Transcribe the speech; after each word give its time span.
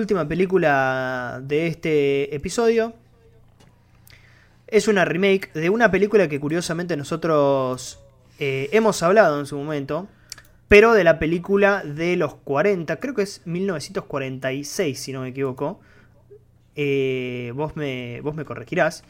última 0.00 0.28
película 0.28 1.40
de 1.42 1.66
este 1.66 2.32
episodio. 2.32 2.94
Es 4.68 4.86
una 4.86 5.04
remake 5.04 5.52
de 5.54 5.70
una 5.70 5.90
película 5.90 6.28
que 6.28 6.38
curiosamente 6.38 6.96
nosotros 6.96 7.98
eh, 8.38 8.68
hemos 8.70 9.02
hablado 9.02 9.40
en 9.40 9.46
su 9.46 9.56
momento, 9.56 10.06
pero 10.68 10.92
de 10.92 11.02
la 11.02 11.18
película 11.18 11.82
de 11.82 12.14
los 12.14 12.36
40, 12.36 13.00
creo 13.00 13.12
que 13.12 13.22
es 13.22 13.44
1946 13.44 15.00
si 15.00 15.12
no 15.12 15.22
me 15.22 15.30
equivoco, 15.30 15.80
eh, 16.76 17.50
vos, 17.56 17.74
me, 17.74 18.20
vos 18.20 18.36
me 18.36 18.44
corregirás, 18.44 19.02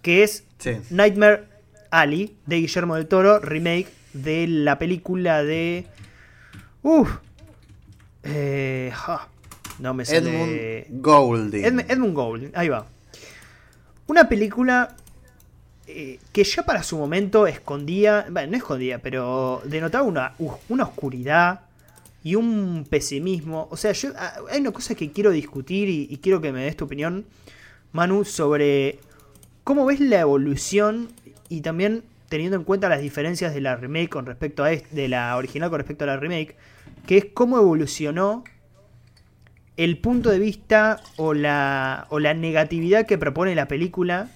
que 0.00 0.22
es 0.22 0.44
Nightmare 0.90 1.42
Alley 1.90 2.36
de 2.46 2.60
Guillermo 2.60 2.94
del 2.94 3.08
Toro, 3.08 3.40
remake 3.40 3.88
de 4.12 4.46
la 4.46 4.78
película 4.78 5.42
de... 5.42 5.86
Uf, 6.84 7.16
eh, 8.22 8.92
no 9.78 9.94
me 9.94 10.04
sale. 10.04 10.86
Edmund 10.88 11.02
Golding. 11.02 11.64
Edmund 11.64 12.14
Golding, 12.14 12.50
ahí 12.54 12.68
va. 12.68 12.86
Una 14.06 14.28
película 14.28 14.96
eh, 15.88 16.18
que 16.32 16.42
ya 16.42 16.64
para 16.64 16.82
su 16.82 16.98
momento 16.98 17.46
escondía, 17.46 18.26
bueno, 18.30 18.52
no 18.52 18.56
escondía, 18.56 18.98
pero 19.00 19.62
denotaba 19.64 20.04
una, 20.04 20.34
una 20.68 20.84
oscuridad 20.84 21.60
y 22.24 22.34
un 22.34 22.84
pesimismo. 22.90 23.68
O 23.70 23.76
sea, 23.76 23.92
yo, 23.92 24.10
ah, 24.16 24.34
hay 24.50 24.60
una 24.60 24.72
cosa 24.72 24.96
que 24.96 25.12
quiero 25.12 25.30
discutir 25.30 25.88
y, 25.88 26.16
quiero 26.18 26.40
que 26.40 26.50
me 26.50 26.64
des 26.64 26.76
tu 26.76 26.86
opinión, 26.86 27.24
Manu, 27.92 28.24
sobre 28.24 28.98
cómo 29.62 29.86
ves 29.86 30.00
la 30.00 30.20
evolución 30.20 31.08
y 31.48 31.60
también 31.60 32.02
teniendo 32.28 32.56
en 32.56 32.64
cuenta 32.64 32.88
las 32.88 33.00
diferencias 33.00 33.54
de 33.54 33.60
la 33.60 33.76
remake 33.76 34.08
con 34.08 34.26
respecto 34.26 34.64
a 34.64 34.72
este, 34.72 34.92
de 34.96 35.08
la 35.08 35.36
original 35.36 35.70
con 35.70 35.78
respecto 35.78 36.02
a 36.02 36.08
la 36.08 36.16
remake, 36.16 36.56
que 37.06 37.18
es 37.18 37.26
cómo 37.26 37.58
evolucionó 37.58 38.42
el 39.76 39.98
punto 39.98 40.30
de 40.30 40.38
vista 40.38 41.00
o 41.16 41.34
la, 41.34 42.06
o 42.10 42.18
la 42.18 42.34
negatividad 42.34 43.06
que 43.06 43.18
propone 43.18 43.54
la 43.54 43.68
película, 43.68 44.28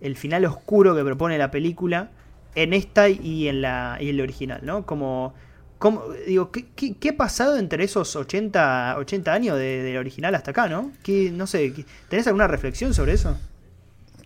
el 0.00 0.16
final 0.16 0.44
oscuro 0.44 0.94
que 0.94 1.02
propone 1.02 1.36
la 1.38 1.50
película, 1.50 2.10
en 2.54 2.72
esta 2.72 3.08
y 3.08 3.48
en 3.48 3.62
la, 3.62 3.98
y 4.00 4.20
original, 4.20 4.60
¿no? 4.62 4.86
Como, 4.86 5.34
como 5.78 6.10
digo, 6.26 6.50
¿qué, 6.50 6.66
qué, 6.74 7.08
ha 7.10 7.16
pasado 7.16 7.58
entre 7.58 7.84
esos 7.84 8.14
80, 8.16 8.96
80 8.98 9.32
años 9.32 9.58
de, 9.58 9.92
la 9.92 10.00
original 10.00 10.34
hasta 10.34 10.52
acá, 10.52 10.68
¿no? 10.68 10.92
¿Qué, 11.02 11.30
no 11.32 11.46
sé, 11.46 11.72
¿tenés 12.08 12.26
alguna 12.26 12.46
reflexión 12.46 12.94
sobre 12.94 13.12
eso? 13.12 13.38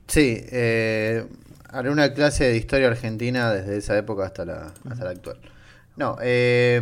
Sí, 0.07 0.45
eh, 0.51 1.27
haré 1.69 1.91
una 1.91 2.13
clase 2.13 2.45
de 2.45 2.57
historia 2.57 2.89
argentina 2.89 3.53
desde 3.53 3.79
esa 3.79 3.97
época 3.97 4.25
hasta 4.25 4.45
la, 4.45 4.73
hasta 4.89 5.05
la 5.05 5.11
actual. 5.11 5.39
No, 5.97 6.17
eh, 6.23 6.81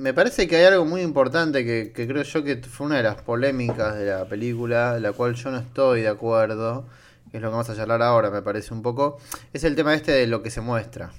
me 0.00 0.14
parece 0.14 0.48
que 0.48 0.56
hay 0.56 0.64
algo 0.64 0.86
muy 0.86 1.02
importante 1.02 1.62
que, 1.64 1.92
creo 1.92 2.22
yo 2.22 2.42
que 2.42 2.56
fue 2.56 2.86
una 2.86 2.96
de 2.96 3.02
las 3.02 3.20
polémicas 3.20 3.94
de 3.96 4.06
la 4.06 4.24
película, 4.24 4.94
de 4.94 5.00
la 5.00 5.12
cual 5.12 5.34
yo 5.34 5.50
no 5.50 5.58
estoy 5.58 6.00
de 6.00 6.08
acuerdo, 6.08 6.86
que 7.30 7.36
es 7.36 7.42
lo 7.42 7.48
que 7.48 7.52
vamos 7.52 7.68
a 7.68 7.76
charlar 7.76 8.00
ahora, 8.00 8.30
me 8.30 8.40
parece 8.40 8.72
un 8.72 8.80
poco, 8.80 9.18
es 9.52 9.62
el 9.64 9.76
tema 9.76 9.94
este 9.94 10.12
de 10.12 10.26
lo 10.26 10.42
que 10.42 10.50
se 10.50 10.62
muestra. 10.62 11.12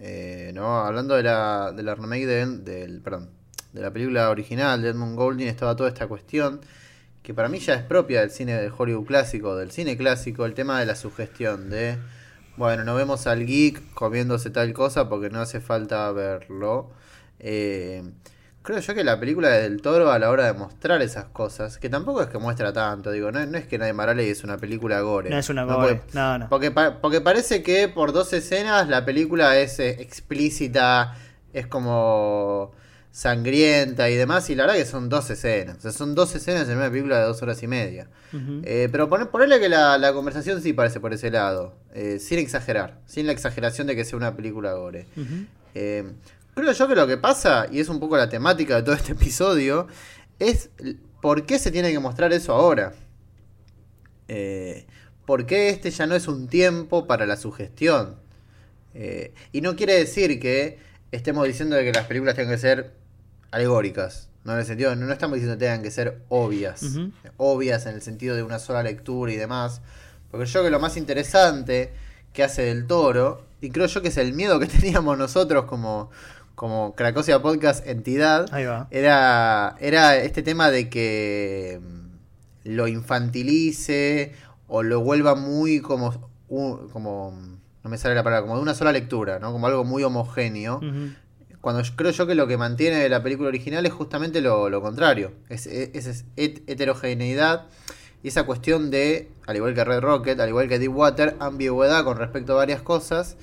Eh, 0.00 0.52
¿no? 0.54 0.80
Hablando 0.80 1.14
de 1.14 1.22
la, 1.22 1.72
de 1.74 1.82
la 1.82 1.94
remake 1.94 2.26
de, 2.26 2.46
del, 2.58 3.00
perdón, 3.00 3.30
de 3.72 3.80
la 3.80 3.90
película 3.90 4.28
original 4.28 4.82
de 4.82 4.90
Edmund 4.90 5.16
Golding, 5.16 5.48
estaba 5.48 5.74
toda 5.74 5.88
esta 5.88 6.06
cuestión 6.06 6.60
que 7.22 7.32
para 7.32 7.48
mí 7.48 7.58
ya 7.58 7.72
es 7.72 7.82
propia 7.82 8.20
del 8.20 8.30
cine 8.30 8.60
de 8.60 8.70
Hollywood 8.76 9.06
clásico, 9.06 9.56
del 9.56 9.70
cine 9.70 9.96
clásico, 9.96 10.44
el 10.44 10.52
tema 10.52 10.78
de 10.78 10.84
la 10.84 10.94
sugestión, 10.94 11.70
de, 11.70 11.96
bueno, 12.58 12.84
no 12.84 12.94
vemos 12.94 13.26
al 13.26 13.46
geek 13.46 13.94
comiéndose 13.94 14.50
tal 14.50 14.74
cosa 14.74 15.08
porque 15.08 15.30
no 15.30 15.40
hace 15.40 15.60
falta 15.60 16.12
verlo. 16.12 16.90
Eh, 17.46 18.02
creo 18.62 18.78
yo 18.78 18.94
que 18.94 19.04
la 19.04 19.20
película 19.20 19.50
del 19.50 19.82
toro 19.82 20.10
a 20.10 20.18
la 20.18 20.30
hora 20.30 20.46
de 20.46 20.54
mostrar 20.54 21.02
esas 21.02 21.26
cosas, 21.26 21.76
que 21.76 21.90
tampoco 21.90 22.22
es 22.22 22.28
que 22.28 22.38
muestra 22.38 22.72
tanto, 22.72 23.10
digo, 23.10 23.30
no, 23.30 23.40
es 23.40 23.66
que 23.66 23.76
Nadie 23.76 23.92
Marale 23.92 24.30
es 24.30 24.42
una 24.44 24.56
película 24.56 25.02
gore. 25.02 25.28
No 25.28 25.36
es 25.36 25.50
una 25.50 25.64
gore, 25.64 26.00
no, 26.14 26.38
no. 26.38 26.48
Porque, 26.48 26.70
porque, 26.70 27.20
parece 27.20 27.62
que 27.62 27.88
por 27.88 28.12
dos 28.12 28.32
escenas 28.32 28.88
la 28.88 29.04
película 29.04 29.58
es 29.58 29.78
eh, 29.78 29.90
explícita, 30.00 31.14
es 31.52 31.66
como 31.66 32.72
sangrienta 33.10 34.08
y 34.08 34.16
demás, 34.16 34.48
y 34.48 34.54
la 34.54 34.64
verdad 34.64 34.78
que 34.78 34.86
son 34.86 35.10
dos 35.10 35.28
escenas. 35.28 35.76
O 35.76 35.80
sea, 35.82 35.92
son 35.92 36.14
dos 36.14 36.34
escenas 36.34 36.66
en 36.70 36.78
una 36.78 36.88
película 36.88 37.18
de 37.18 37.26
dos 37.26 37.42
horas 37.42 37.62
y 37.62 37.66
media. 37.66 38.08
Eh, 38.64 38.88
pero 38.90 39.08
ponerle 39.08 39.60
que 39.60 39.68
la, 39.68 40.10
conversación 40.14 40.62
sí 40.62 40.72
parece 40.72 40.98
por 40.98 41.12
ese 41.12 41.30
lado, 41.30 41.76
sin 42.18 42.38
exagerar, 42.38 42.98
sin 43.06 43.26
la 43.26 43.32
exageración 43.32 43.86
de 43.86 43.94
que 43.94 44.06
sea 44.06 44.16
una 44.16 44.34
película 44.34 44.72
gore. 44.72 45.06
Creo 46.54 46.72
yo 46.72 46.88
que 46.88 46.94
lo 46.94 47.06
que 47.06 47.16
pasa, 47.16 47.66
y 47.70 47.80
es 47.80 47.88
un 47.88 47.98
poco 47.98 48.16
la 48.16 48.28
temática 48.28 48.76
de 48.76 48.82
todo 48.82 48.94
este 48.94 49.12
episodio, 49.12 49.88
es 50.38 50.70
por 51.20 51.46
qué 51.46 51.58
se 51.58 51.70
tiene 51.70 51.90
que 51.92 51.98
mostrar 51.98 52.32
eso 52.32 52.52
ahora. 52.52 52.92
Eh, 54.28 54.86
¿Por 55.26 55.46
qué 55.46 55.70
este 55.70 55.90
ya 55.90 56.06
no 56.06 56.14
es 56.14 56.28
un 56.28 56.48
tiempo 56.48 57.06
para 57.06 57.26
la 57.26 57.36
sugestión? 57.36 58.16
Eh, 58.94 59.34
y 59.52 59.60
no 59.60 59.74
quiere 59.74 59.94
decir 59.94 60.38
que 60.38 60.78
estemos 61.12 61.46
diciendo 61.46 61.76
que 61.76 61.92
las 61.92 62.06
películas 62.06 62.34
tengan 62.34 62.54
que 62.54 62.60
ser 62.60 62.92
alegóricas. 63.50 64.28
No 64.44 64.52
en 64.52 64.58
el 64.58 64.66
sentido, 64.66 64.94
no, 64.94 65.10
estamos 65.10 65.36
diciendo 65.36 65.58
que 65.58 65.64
tengan 65.64 65.82
que 65.82 65.90
ser 65.90 66.22
obvias. 66.28 66.84
Obvias 67.38 67.86
en 67.86 67.94
el 67.94 68.02
sentido 68.02 68.36
de 68.36 68.42
una 68.42 68.58
sola 68.58 68.82
lectura 68.82 69.32
y 69.32 69.36
demás. 69.36 69.80
Porque 70.30 70.46
yo 70.46 70.52
creo 70.52 70.64
que 70.64 70.70
lo 70.70 70.80
más 70.80 70.96
interesante 70.98 71.92
que 72.34 72.42
hace 72.42 72.62
del 72.62 72.86
toro, 72.86 73.46
y 73.60 73.70
creo 73.70 73.86
yo 73.86 74.02
que 74.02 74.08
es 74.08 74.16
el 74.18 74.34
miedo 74.34 74.60
que 74.60 74.66
teníamos 74.80 75.16
nosotros 75.16 75.64
como, 75.64 76.10
como 76.54 76.94
Cracosia 76.94 77.42
Podcast 77.42 77.86
entidad, 77.86 78.46
Era, 78.90 79.76
era 79.80 80.16
este 80.16 80.42
tema 80.42 80.70
de 80.70 80.88
que 80.88 81.80
mm, 81.82 82.68
lo 82.74 82.88
infantilice 82.88 84.32
o 84.68 84.82
lo 84.82 85.00
vuelva 85.00 85.34
muy 85.34 85.80
como, 85.80 86.30
como 86.48 87.32
no 87.82 87.90
me 87.90 87.98
sale 87.98 88.14
la 88.14 88.22
palabra, 88.22 88.42
como 88.42 88.56
de 88.56 88.62
una 88.62 88.74
sola 88.74 88.92
lectura, 88.92 89.38
¿no? 89.38 89.52
Como 89.52 89.66
algo 89.66 89.84
muy 89.84 90.02
homogéneo. 90.02 90.80
Cuando 91.60 91.82
creo 91.96 92.10
yo 92.10 92.26
que 92.26 92.34
lo 92.34 92.46
que 92.46 92.58
mantiene 92.58 93.08
la 93.08 93.22
película 93.22 93.48
original 93.48 93.86
es 93.86 93.92
justamente 93.92 94.40
lo, 94.40 94.80
contrario. 94.82 95.32
Es, 95.48 95.66
es, 95.66 96.24
heterogeneidad 96.36 97.66
y 98.22 98.28
esa 98.28 98.44
cuestión 98.44 98.90
de, 98.90 99.30
al 99.46 99.56
igual 99.56 99.74
que 99.74 99.84
Red 99.84 100.00
Rocket, 100.00 100.40
al 100.40 100.48
igual 100.48 100.68
que 100.68 100.78
Deep 100.78 100.94
Water, 100.94 101.36
ambigüedad 101.40 102.04
con 102.04 102.16
respecto 102.16 102.52
a 102.52 102.56
varias 102.56 102.80
cosas 102.80 103.36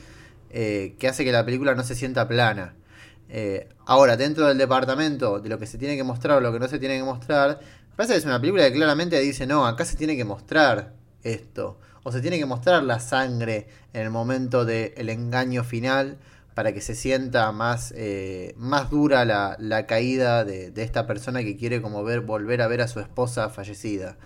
eh, 0.50 0.96
que 1.00 1.08
hace 1.08 1.24
que 1.24 1.32
la 1.32 1.46
película 1.46 1.76
no 1.76 1.84
se 1.84 1.96
sienta 1.96 2.28
plana. 2.28 2.74
Eh, 3.34 3.70
ahora, 3.86 4.18
dentro 4.18 4.46
del 4.48 4.58
departamento 4.58 5.40
de 5.40 5.48
lo 5.48 5.58
que 5.58 5.66
se 5.66 5.78
tiene 5.78 5.96
que 5.96 6.04
mostrar 6.04 6.38
o 6.38 6.42
lo 6.42 6.52
que 6.52 6.60
no 6.60 6.68
se 6.68 6.80
tiene 6.80 6.98
que 6.98 7.04
mostrar, 7.04 7.62
parece 7.96 8.14
que 8.14 8.20
es 8.20 8.26
una 8.26 8.42
película 8.42 8.64
que 8.66 8.74
claramente 8.74 9.18
dice, 9.20 9.48
no, 9.48 9.66
acá 9.66 9.86
se 9.86 9.96
tiene 9.96 10.18
que 10.18 10.26
mostrar 10.26 10.94
esto. 11.24 11.80
O 12.04 12.12
se 12.12 12.20
tiene 12.20 12.38
que 12.38 12.46
mostrar 12.46 12.84
la 12.84 13.00
sangre 13.00 13.68
en 13.94 14.02
el 14.02 14.10
momento 14.10 14.66
del 14.66 15.10
engaño 15.10 15.64
final 15.64 16.18
para 16.56 16.74
que 16.74 16.82
se 16.82 16.94
sienta 16.94 17.52
más, 17.54 17.94
eh, 17.96 18.54
más 18.58 18.90
dura 18.90 19.24
la, 19.24 19.86
caída 19.88 20.44
de, 20.44 20.74
esta 20.76 21.08
persona 21.08 21.42
que 21.42 21.56
quiere 21.56 21.82
como 21.82 22.04
ver, 22.04 22.20
volver 22.20 22.62
a 22.62 22.68
ver 22.68 22.82
a 22.82 22.90
su 22.90 23.00
esposa 23.00 23.50
fallecida. 23.50 24.18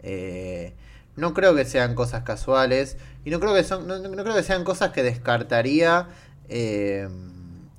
Eh, 0.00 0.74
no 1.16 1.34
creo 1.34 1.56
que 1.56 1.64
sean 1.64 1.96
cosas 1.96 2.22
casuales 2.22 2.98
y 3.24 3.30
no 3.30 3.40
creo 3.40 3.54
que, 3.54 3.64
son, 3.64 3.88
no, 3.88 4.00
creo 4.00 4.34
que 4.34 4.42
sean 4.44 4.62
cosas 4.62 4.92
que 4.92 5.02
descartaría 5.02 6.08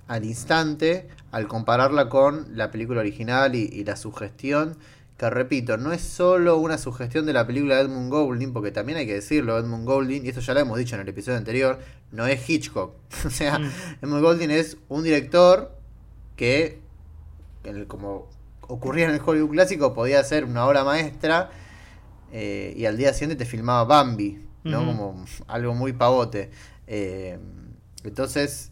al 0.07 0.25
instante 0.25 1.07
al 1.31 1.47
compararla 1.47 2.07
con 2.07 2.47
la 2.55 2.71
película 2.71 3.01
original 3.01 3.55
y, 3.55 3.83
la 3.83 3.97
sugestión, 3.97 4.77
que 5.17 5.29
repito, 5.29 5.75
no 5.77 5.91
es 5.91 6.01
solo 6.01 6.57
una 6.57 6.77
sugestión 6.77 7.25
de 7.25 7.33
la 7.33 7.45
película 7.45 7.75
de 7.75 7.81
Edmund 7.81 8.09
Golding, 8.09 8.53
porque 8.53 8.71
también 8.71 8.99
hay 8.99 9.05
que 9.05 9.15
decirlo, 9.15 9.57
Edmund 9.57 9.85
Golding, 9.85 10.25
y 10.25 10.29
esto 10.29 10.39
ya 10.39 10.53
lo 10.53 10.61
hemos 10.61 10.77
dicho 10.77 10.95
en 10.95 11.01
el 11.01 11.09
episodio 11.09 11.38
anterior, 11.38 11.79
no 12.13 12.25
es 12.25 12.49
Hitchcock. 12.49 12.94
o 13.25 13.29
sea, 13.29 13.59
mm. 13.59 13.71
Edmund 14.01 14.23
Golding 14.23 14.51
es 14.51 14.77
un 14.88 15.03
director 15.03 15.75
que, 16.38 16.79
como 17.88 18.29
ocurría 18.61 19.05
en 19.05 19.11
el 19.11 19.21
Hollywood 19.23 19.51
clásico, 19.51 19.94
podía 19.94 20.23
ser 20.23 20.45
una 20.45 20.65
obra 20.65 20.85
maestra 20.85 21.50
eh, 22.31 22.74
y 22.77 22.85
al 22.85 22.95
día 22.95 23.13
siguiente 23.13 23.35
te 23.35 23.45
filmaba 23.50 23.83
Bambi, 23.83 24.41
¿no? 24.63 24.85
Como 24.85 25.25
algo 25.47 25.75
muy 25.75 25.91
pavote. 25.91 26.50
Eh, 26.88 27.38
entonces, 28.03 28.71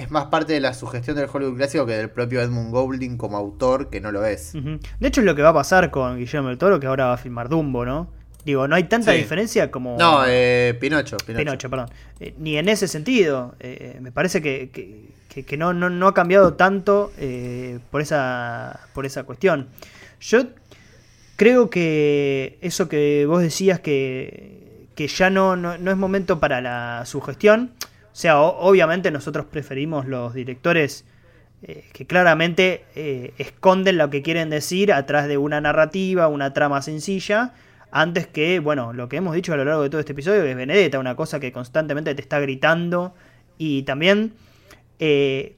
es 0.00 0.10
más 0.10 0.26
parte 0.26 0.54
de 0.54 0.60
la 0.60 0.72
sugestión 0.72 1.16
del 1.16 1.28
Hollywood 1.30 1.56
clásico 1.56 1.84
que 1.84 1.92
del 1.92 2.10
propio 2.10 2.40
Edmund 2.40 2.70
Golding 2.72 3.18
como 3.18 3.36
autor, 3.36 3.90
que 3.90 4.00
no 4.00 4.10
lo 4.10 4.24
es. 4.24 4.52
De 4.54 5.08
hecho, 5.08 5.20
es 5.20 5.26
lo 5.26 5.34
que 5.34 5.42
va 5.42 5.50
a 5.50 5.54
pasar 5.54 5.90
con 5.90 6.18
Guillermo 6.18 6.48
del 6.48 6.58
Toro, 6.58 6.80
que 6.80 6.86
ahora 6.86 7.06
va 7.06 7.14
a 7.14 7.18
filmar 7.18 7.48
Dumbo, 7.48 7.84
¿no? 7.84 8.08
Digo, 8.44 8.66
no 8.66 8.74
hay 8.74 8.84
tanta 8.84 9.12
diferencia 9.12 9.70
como. 9.70 9.98
No, 9.98 10.22
eh, 10.26 10.74
Pinocho, 10.80 11.18
Pinocho. 11.18 11.68
perdón. 11.68 11.90
Eh, 12.18 12.34
ni 12.38 12.56
en 12.56 12.70
ese 12.70 12.88
sentido. 12.88 13.54
Eh, 13.60 13.98
me 14.00 14.10
parece 14.12 14.40
que, 14.40 14.70
que, 15.28 15.56
no, 15.58 15.74
no, 15.74 16.08
ha 16.08 16.14
cambiado 16.14 16.54
tanto 16.54 17.12
eh, 17.18 17.78
por, 17.90 18.00
esa, 18.00 18.80
por 18.94 19.04
esa 19.04 19.24
cuestión. 19.24 19.68
Yo 20.20 20.44
creo 21.36 21.68
que 21.68 22.58
eso 22.62 22.88
que 22.88 23.26
vos 23.26 23.42
decías 23.42 23.80
que, 23.80 24.86
que 24.94 25.06
ya 25.06 25.28
no, 25.28 25.56
no, 25.56 25.76
no 25.76 25.90
es 25.90 25.96
momento 25.98 26.40
para 26.40 26.62
la 26.62 27.04
sugestión 27.04 27.72
o 28.20 28.22
sea, 28.22 28.38
obviamente 28.38 29.10
nosotros 29.10 29.46
preferimos 29.46 30.04
los 30.04 30.34
directores 30.34 31.06
eh, 31.62 31.86
que 31.94 32.06
claramente 32.06 32.84
eh, 32.94 33.32
esconden 33.38 33.96
lo 33.96 34.10
que 34.10 34.20
quieren 34.20 34.50
decir 34.50 34.92
atrás 34.92 35.26
de 35.26 35.38
una 35.38 35.58
narrativa, 35.62 36.28
una 36.28 36.52
trama 36.52 36.82
sencilla, 36.82 37.54
antes 37.90 38.26
que, 38.26 38.60
bueno, 38.60 38.92
lo 38.92 39.08
que 39.08 39.16
hemos 39.16 39.34
dicho 39.34 39.54
a 39.54 39.56
lo 39.56 39.64
largo 39.64 39.84
de 39.84 39.88
todo 39.88 40.00
este 40.00 40.12
episodio, 40.12 40.42
que 40.42 40.50
es 40.50 40.56
Benedetta, 40.58 40.98
una 40.98 41.16
cosa 41.16 41.40
que 41.40 41.50
constantemente 41.50 42.14
te 42.14 42.20
está 42.20 42.40
gritando 42.40 43.14
y 43.56 43.84
también 43.84 44.34
eh, 44.98 45.56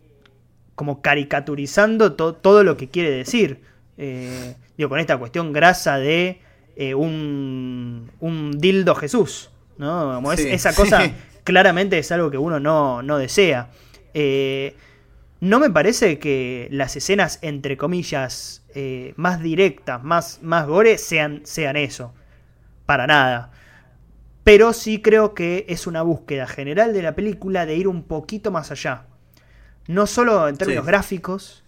como 0.77 1.03
caricaturizando 1.03 2.13
todo 2.13 2.63
lo 2.63 2.77
que 2.77 2.91
quiere 2.91 3.11
decir. 3.11 3.59
digo, 3.97 4.89
con 4.89 5.01
esta 5.01 5.19
cuestión 5.19 5.53
grasa 5.53 5.99
de 5.99 6.39
un, 6.95 8.09
un, 8.21 8.53
dildo 8.53 8.95
Jesús, 8.95 9.51
¿no? 9.79 10.15
Como 10.15 10.33
esa 10.33 10.73
cosa 10.77 11.13
claramente 11.45 11.99
es 11.99 12.13
algo 12.13 12.31
que 12.31 12.39
uno 12.39 12.61
no, 12.61 13.03
no 13.03 13.19
desea. 13.19 13.71
Eh, 14.15 14.77
no 15.41 15.59
me 15.59 15.71
parece 15.71 16.19
que 16.19 16.69
las 16.71 16.95
escenas, 16.97 17.39
entre 17.43 17.77
comillas, 17.77 18.63
eh, 18.75 19.13
más 19.17 19.43
directas, 19.43 20.03
más, 20.05 20.39
más 20.43 20.67
gore, 20.67 20.99
sean, 20.99 21.41
sean 21.45 21.77
eso. 21.77 22.15
Para 22.87 23.07
nada. 23.07 23.51
Pero 24.45 24.73
sí 24.73 25.03
creo 25.03 25.35
que 25.35 25.67
es 25.69 25.87
una 25.87 26.03
búsqueda 26.03 26.47
general 26.47 26.93
de 26.93 27.03
la 27.03 27.15
película 27.15 27.67
de 27.67 27.77
ir 27.77 27.89
un 27.89 28.05
poquito 28.05 28.51
más 28.51 28.71
allá. 28.71 29.07
No 29.89 30.07
solo 30.07 30.49
en 30.49 30.57
términos 30.57 30.87
gráficos, 30.87 31.63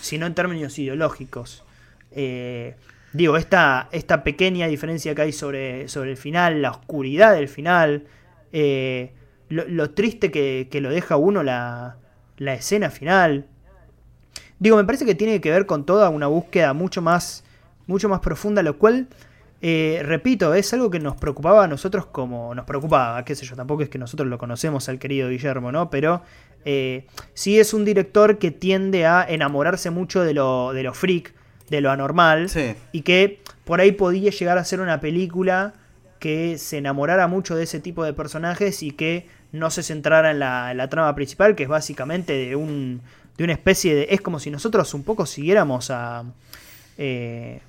sino 0.00 0.26
en 0.26 0.34
términos 0.34 0.78
ideológicos. 0.78 1.64
Eh, 2.12 2.76
digo, 3.12 3.36
esta, 3.36 3.88
esta 3.92 4.24
pequeña 4.24 4.66
diferencia 4.68 5.14
que 5.14 5.22
hay 5.22 5.32
sobre, 5.32 5.88
sobre 5.88 6.12
el 6.12 6.16
final, 6.16 6.62
la 6.62 6.70
oscuridad 6.70 7.34
del 7.34 7.48
final, 7.48 8.06
eh, 8.52 9.12
lo, 9.48 9.90
triste 9.90 10.30
que, 10.30 10.68
que, 10.70 10.80
lo 10.80 10.90
deja 10.90 11.16
uno 11.16 11.42
la, 11.42 11.96
la 12.36 12.54
escena 12.54 12.90
final. 12.90 13.46
Digo, 14.58 14.76
me 14.76 14.84
parece 14.84 15.04
que 15.04 15.14
tiene 15.14 15.40
que 15.40 15.50
ver 15.50 15.66
con 15.66 15.86
toda 15.86 16.08
una 16.08 16.26
búsqueda 16.26 16.72
mucho 16.72 17.02
más, 17.02 17.44
mucho 17.86 18.08
más 18.08 18.20
profunda, 18.20 18.62
lo 18.62 18.78
cual, 18.78 19.08
eh, 19.60 20.02
repito, 20.04 20.54
es 20.54 20.72
algo 20.72 20.90
que 20.90 20.98
nos 20.98 21.16
preocupaba 21.16 21.64
a 21.64 21.68
nosotros 21.68 22.06
como 22.06 22.54
nos 22.54 22.64
preocupaba, 22.64 23.24
qué 23.24 23.34
sé 23.34 23.46
yo, 23.46 23.54
tampoco 23.54 23.82
es 23.82 23.88
que 23.88 23.98
nosotros 23.98 24.28
lo 24.28 24.38
conocemos 24.38 24.88
al 24.88 24.98
querido 24.98 25.28
Guillermo, 25.28 25.70
¿no? 25.70 25.90
Pero 25.90 26.22
eh, 26.64 27.06
sí 27.34 27.58
es 27.58 27.72
un 27.72 27.84
director 27.84 28.38
que 28.38 28.50
tiende 28.50 29.06
a 29.06 29.24
enamorarse 29.28 29.90
mucho 29.90 30.22
de 30.22 30.34
lo, 30.34 30.72
de 30.72 30.82
lo 30.82 30.92
freak, 30.92 31.34
de 31.70 31.80
lo 31.80 31.90
anormal, 31.90 32.50
y 32.92 33.02
que 33.02 33.40
por 33.64 33.80
ahí 33.80 33.92
podía 33.92 34.30
llegar 34.30 34.58
a 34.58 34.64
ser 34.64 34.80
una 34.80 35.00
película 35.00 35.74
que 36.18 36.58
se 36.58 36.78
enamorara 36.78 37.28
mucho 37.28 37.54
de 37.54 37.64
ese 37.64 37.78
tipo 37.78 38.04
de 38.04 38.12
personajes 38.12 38.82
y 38.82 38.90
que 38.90 39.26
no 39.52 39.70
se 39.70 39.82
centrara 39.82 40.30
en 40.30 40.38
la, 40.38 40.88
trama 40.90 41.14
principal, 41.14 41.54
que 41.54 41.64
es 41.64 41.68
básicamente 41.68 42.32
de, 42.32 42.56
un, 42.56 43.00
de 43.36 43.44
una 43.44 43.52
especie 43.52 43.94
de... 43.94 44.08
Es 44.10 44.20
como 44.20 44.38
si 44.40 44.50
nosotros 44.50 44.92
un 44.94 45.04
poco 45.04 45.26
siguiéramos 45.26 45.90
a... 45.90 46.24
Eh, 46.98 47.60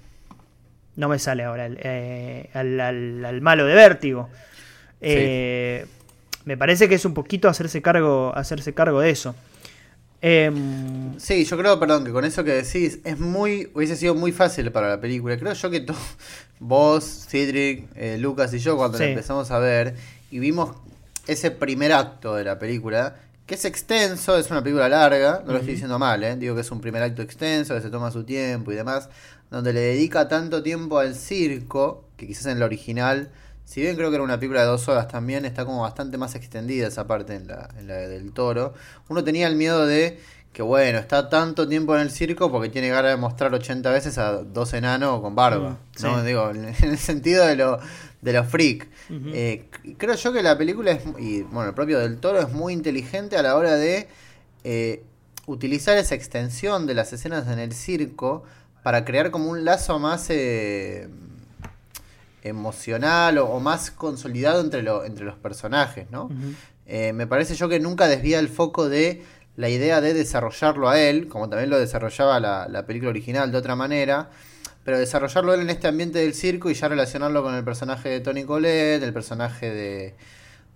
no 0.95 1.07
me 1.07 1.19
sale 1.19 1.43
ahora, 1.43 1.69
eh, 1.69 2.49
al, 2.53 2.79
al, 2.79 3.41
malo 3.41 3.65
de 3.65 3.73
vértigo. 3.73 4.29
Eh, 4.99 5.85
me 6.43 6.57
parece 6.57 6.89
que 6.89 6.95
es 6.95 7.05
un 7.05 7.13
poquito 7.13 7.47
hacerse 7.47 7.81
cargo, 7.81 8.33
hacerse 8.35 8.73
cargo 8.73 8.99
de 8.99 9.11
eso. 9.11 9.33
Em, 10.21 11.17
sí, 11.17 11.45
yo 11.45 11.57
creo, 11.57 11.79
perdón, 11.79 12.03
que 12.03 12.11
con 12.11 12.25
eso 12.25 12.43
que 12.43 12.51
decís, 12.51 12.99
es 13.05 13.17
muy, 13.17 13.71
hubiese 13.73 13.95
sido 13.95 14.13
muy 14.15 14.33
fácil 14.33 14.69
para 14.73 14.89
la 14.89 14.99
película. 14.99 15.37
Creo 15.37 15.53
yo 15.53 15.69
que 15.69 15.85
vos, 16.59 17.27
Cedric, 17.29 17.87
Lucas 18.17 18.53
y 18.53 18.59
yo, 18.59 18.75
cuando 18.75 18.97
la 18.97 19.05
empezamos 19.05 19.51
a 19.51 19.59
ver 19.59 19.95
y 20.31 20.39
vimos 20.39 20.71
ese 21.31 21.51
primer 21.51 21.93
acto 21.93 22.35
de 22.35 22.43
la 22.43 22.57
película, 22.57 23.15
que 23.45 23.55
es 23.55 23.65
extenso, 23.65 24.37
es 24.37 24.49
una 24.49 24.63
película 24.63 24.89
larga, 24.89 25.43
no 25.45 25.53
lo 25.53 25.59
estoy 25.59 25.73
diciendo 25.73 25.99
mal, 25.99 26.23
¿eh? 26.23 26.35
digo 26.35 26.55
que 26.55 26.61
es 26.61 26.71
un 26.71 26.81
primer 26.81 27.03
acto 27.03 27.21
extenso, 27.21 27.75
que 27.75 27.81
se 27.81 27.89
toma 27.89 28.11
su 28.11 28.23
tiempo 28.23 28.71
y 28.71 28.75
demás, 28.75 29.09
donde 29.51 29.73
le 29.73 29.81
dedica 29.81 30.27
tanto 30.27 30.63
tiempo 30.63 30.97
al 30.97 31.15
circo, 31.15 32.05
que 32.17 32.27
quizás 32.27 32.47
en 32.47 32.57
el 32.57 32.63
original, 32.63 33.29
si 33.63 33.81
bien 33.81 33.95
creo 33.95 34.09
que 34.09 34.15
era 34.15 34.23
una 34.23 34.39
película 34.39 34.61
de 34.61 34.67
dos 34.67 34.87
horas 34.87 35.07
también, 35.07 35.45
está 35.45 35.65
como 35.65 35.81
bastante 35.81 36.17
más 36.17 36.33
extendida 36.33 36.87
esa 36.87 37.05
parte 37.05 37.35
en 37.35 37.47
la, 37.47 37.69
en 37.77 37.87
la 37.87 37.95
del 37.95 38.31
toro, 38.33 38.73
uno 39.07 39.23
tenía 39.23 39.47
el 39.47 39.55
miedo 39.55 39.85
de 39.85 40.19
que 40.51 40.63
bueno, 40.63 40.97
está 40.97 41.29
tanto 41.29 41.67
tiempo 41.67 41.95
en 41.95 42.01
el 42.01 42.09
circo 42.09 42.51
porque 42.51 42.69
tiene 42.69 42.89
ganas 42.89 43.11
de 43.11 43.17
mostrar 43.17 43.53
80 43.53 43.91
veces 43.91 44.17
a 44.17 44.43
dos 44.43 44.73
enanos 44.73 45.21
con 45.21 45.35
barba. 45.35 45.77
Mm, 45.99 46.03
¿no? 46.03 46.23
Digo, 46.23 46.49
en 46.49 46.73
el 46.81 46.97
sentido 46.97 47.45
de 47.45 47.55
lo, 47.55 47.79
de 48.21 48.33
los 48.33 48.47
freak. 48.47 48.87
Eh, 49.09 49.65
creo 49.97 50.15
yo 50.15 50.33
que 50.33 50.43
la 50.43 50.57
película 50.57 50.91
es, 50.91 51.03
y 51.17 51.43
bueno, 51.43 51.69
el 51.69 51.75
propio 51.75 51.99
del 51.99 52.17
toro 52.17 52.39
es 52.39 52.51
muy 52.51 52.73
inteligente 52.73 53.37
a 53.37 53.41
la 53.41 53.55
hora 53.55 53.75
de 53.75 54.07
eh, 54.63 55.03
utilizar 55.45 55.97
esa 55.97 56.15
extensión 56.15 56.85
de 56.85 56.93
las 56.93 57.13
escenas 57.13 57.47
en 57.47 57.59
el 57.59 57.73
circo 57.73 58.43
para 58.83 59.05
crear 59.05 59.31
como 59.31 59.49
un 59.49 59.65
lazo 59.65 59.99
más 59.99 60.29
eh, 60.29 61.09
emocional 62.43 63.37
o, 63.37 63.59
más 63.59 63.91
consolidado 63.91 64.61
entre, 64.61 64.83
lo, 64.83 65.05
entre 65.05 65.25
los 65.25 65.35
personajes, 65.35 66.09
¿no? 66.11 66.29
me 66.87 67.27
parece 67.27 67.53
yo 67.53 67.69
que 67.69 67.79
nunca 67.79 68.07
desvía 68.07 68.39
el 68.39 68.49
foco 68.49 68.89
de 68.89 69.21
la 69.55 69.69
idea 69.69 70.01
de 70.01 70.15
desarrollarlo 70.15 70.89
a 70.89 70.99
él, 70.99 71.27
como 71.27 71.47
también 71.47 71.69
lo 71.69 71.77
desarrollaba 71.77 72.39
la, 72.39 72.67
la 72.67 72.87
película 72.87 73.11
original 73.11 73.51
de 73.51 73.59
otra 73.59 73.75
manera, 73.75 74.31
pero 74.83 74.97
desarrollarlo 74.97 75.53
él 75.53 75.61
en 75.61 75.69
este 75.69 75.87
ambiente 75.87 76.19
del 76.19 76.33
circo 76.33 76.69
y 76.69 76.73
ya 76.73 76.87
relacionarlo 76.87 77.43
con 77.43 77.53
el 77.55 77.63
personaje 77.63 78.09
de 78.09 78.19
Tony 78.21 78.43
Colette, 78.43 79.03
el 79.03 79.13
personaje 79.13 79.69
de, 79.71 80.15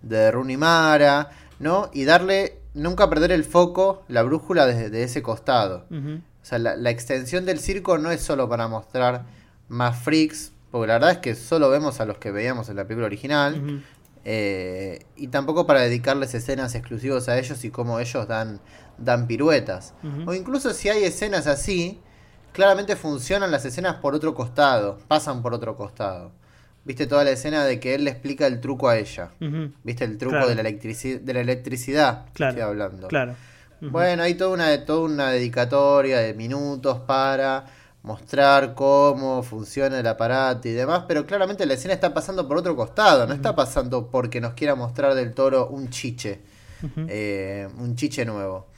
de 0.02 0.30
Rooney 0.30 0.56
Mara, 0.56 1.30
¿no? 1.58 1.90
Y 1.92 2.04
darle, 2.04 2.58
nunca 2.74 3.08
perder 3.08 3.32
el 3.32 3.44
foco, 3.44 4.04
la 4.08 4.22
brújula 4.22 4.66
desde 4.66 5.02
ese 5.02 5.22
costado. 5.22 5.86
O 5.90 6.46
sea, 6.46 6.58
la, 6.58 6.90
extensión 6.90 7.46
del 7.46 7.58
circo 7.58 7.96
no 7.98 8.10
es 8.10 8.20
solo 8.20 8.48
para 8.48 8.68
mostrar 8.68 9.24
más 9.68 9.98
freaks, 10.02 10.52
porque 10.70 10.88
la 10.88 10.94
verdad 10.94 11.12
es 11.12 11.18
que 11.18 11.34
solo 11.34 11.70
vemos 11.70 12.00
a 12.00 12.04
los 12.04 12.18
que 12.18 12.30
veíamos 12.30 12.68
en 12.68 12.76
la 12.76 12.84
película 12.84 13.06
original. 13.06 13.82
Eh, 14.26 15.04
y 15.16 15.28
tampoco 15.28 15.66
para 15.66 15.80
dedicarles 15.80 16.34
escenas 16.34 16.74
exclusivas 16.74 17.28
a 17.28 17.38
ellos 17.38 17.64
y 17.64 17.70
cómo 17.70 17.98
ellos 18.00 18.28
dan, 18.28 18.60
dan 18.98 19.26
piruetas. 19.26 19.94
O 20.26 20.34
incluso 20.34 20.74
si 20.74 20.90
hay 20.90 21.04
escenas 21.04 21.46
así, 21.46 22.00
claramente 22.54 22.94
funcionan 22.94 23.50
las 23.50 23.64
escenas 23.64 23.96
por 23.96 24.14
otro 24.14 24.32
costado, 24.32 24.98
pasan 25.08 25.42
por 25.42 25.52
otro 25.52 25.76
costado. 25.76 26.30
Viste 26.84 27.06
toda 27.06 27.24
la 27.24 27.30
escena 27.30 27.64
de 27.64 27.80
que 27.80 27.94
él 27.94 28.04
le 28.04 28.10
explica 28.10 28.46
el 28.46 28.60
truco 28.60 28.88
a 28.88 28.96
ella. 28.96 29.32
Viste 29.82 30.04
el 30.04 30.16
truco 30.16 30.46
de, 30.46 30.54
la 30.54 30.62
de 30.62 31.32
la 31.34 31.40
electricidad. 31.40 32.26
Claro. 32.32 32.50
Estoy 32.50 32.62
hablando. 32.62 33.08
Claro. 33.08 33.34
Bueno, 33.80 34.22
hay 34.22 34.34
toda 34.34 34.54
una, 34.54 34.84
toda 34.84 35.00
una 35.00 35.30
dedicatoria 35.30 36.20
de 36.20 36.32
minutos 36.32 37.00
para 37.00 37.66
mostrar 38.02 38.74
cómo 38.74 39.42
funciona 39.42 39.98
el 39.98 40.06
aparato 40.06 40.68
y 40.68 40.72
demás, 40.72 41.04
pero 41.08 41.26
claramente 41.26 41.66
la 41.66 41.74
escena 41.74 41.94
está 41.94 42.14
pasando 42.14 42.46
por 42.46 42.58
otro 42.58 42.76
costado, 42.76 43.26
no 43.26 43.34
está 43.34 43.56
pasando 43.56 44.08
porque 44.10 44.40
nos 44.40 44.52
quiera 44.54 44.74
mostrar 44.74 45.14
del 45.14 45.34
toro 45.34 45.68
un 45.68 45.88
chiche, 45.88 46.40
eh, 47.08 47.68
un 47.78 47.96
chiche 47.96 48.24
nuevo. 48.24 48.68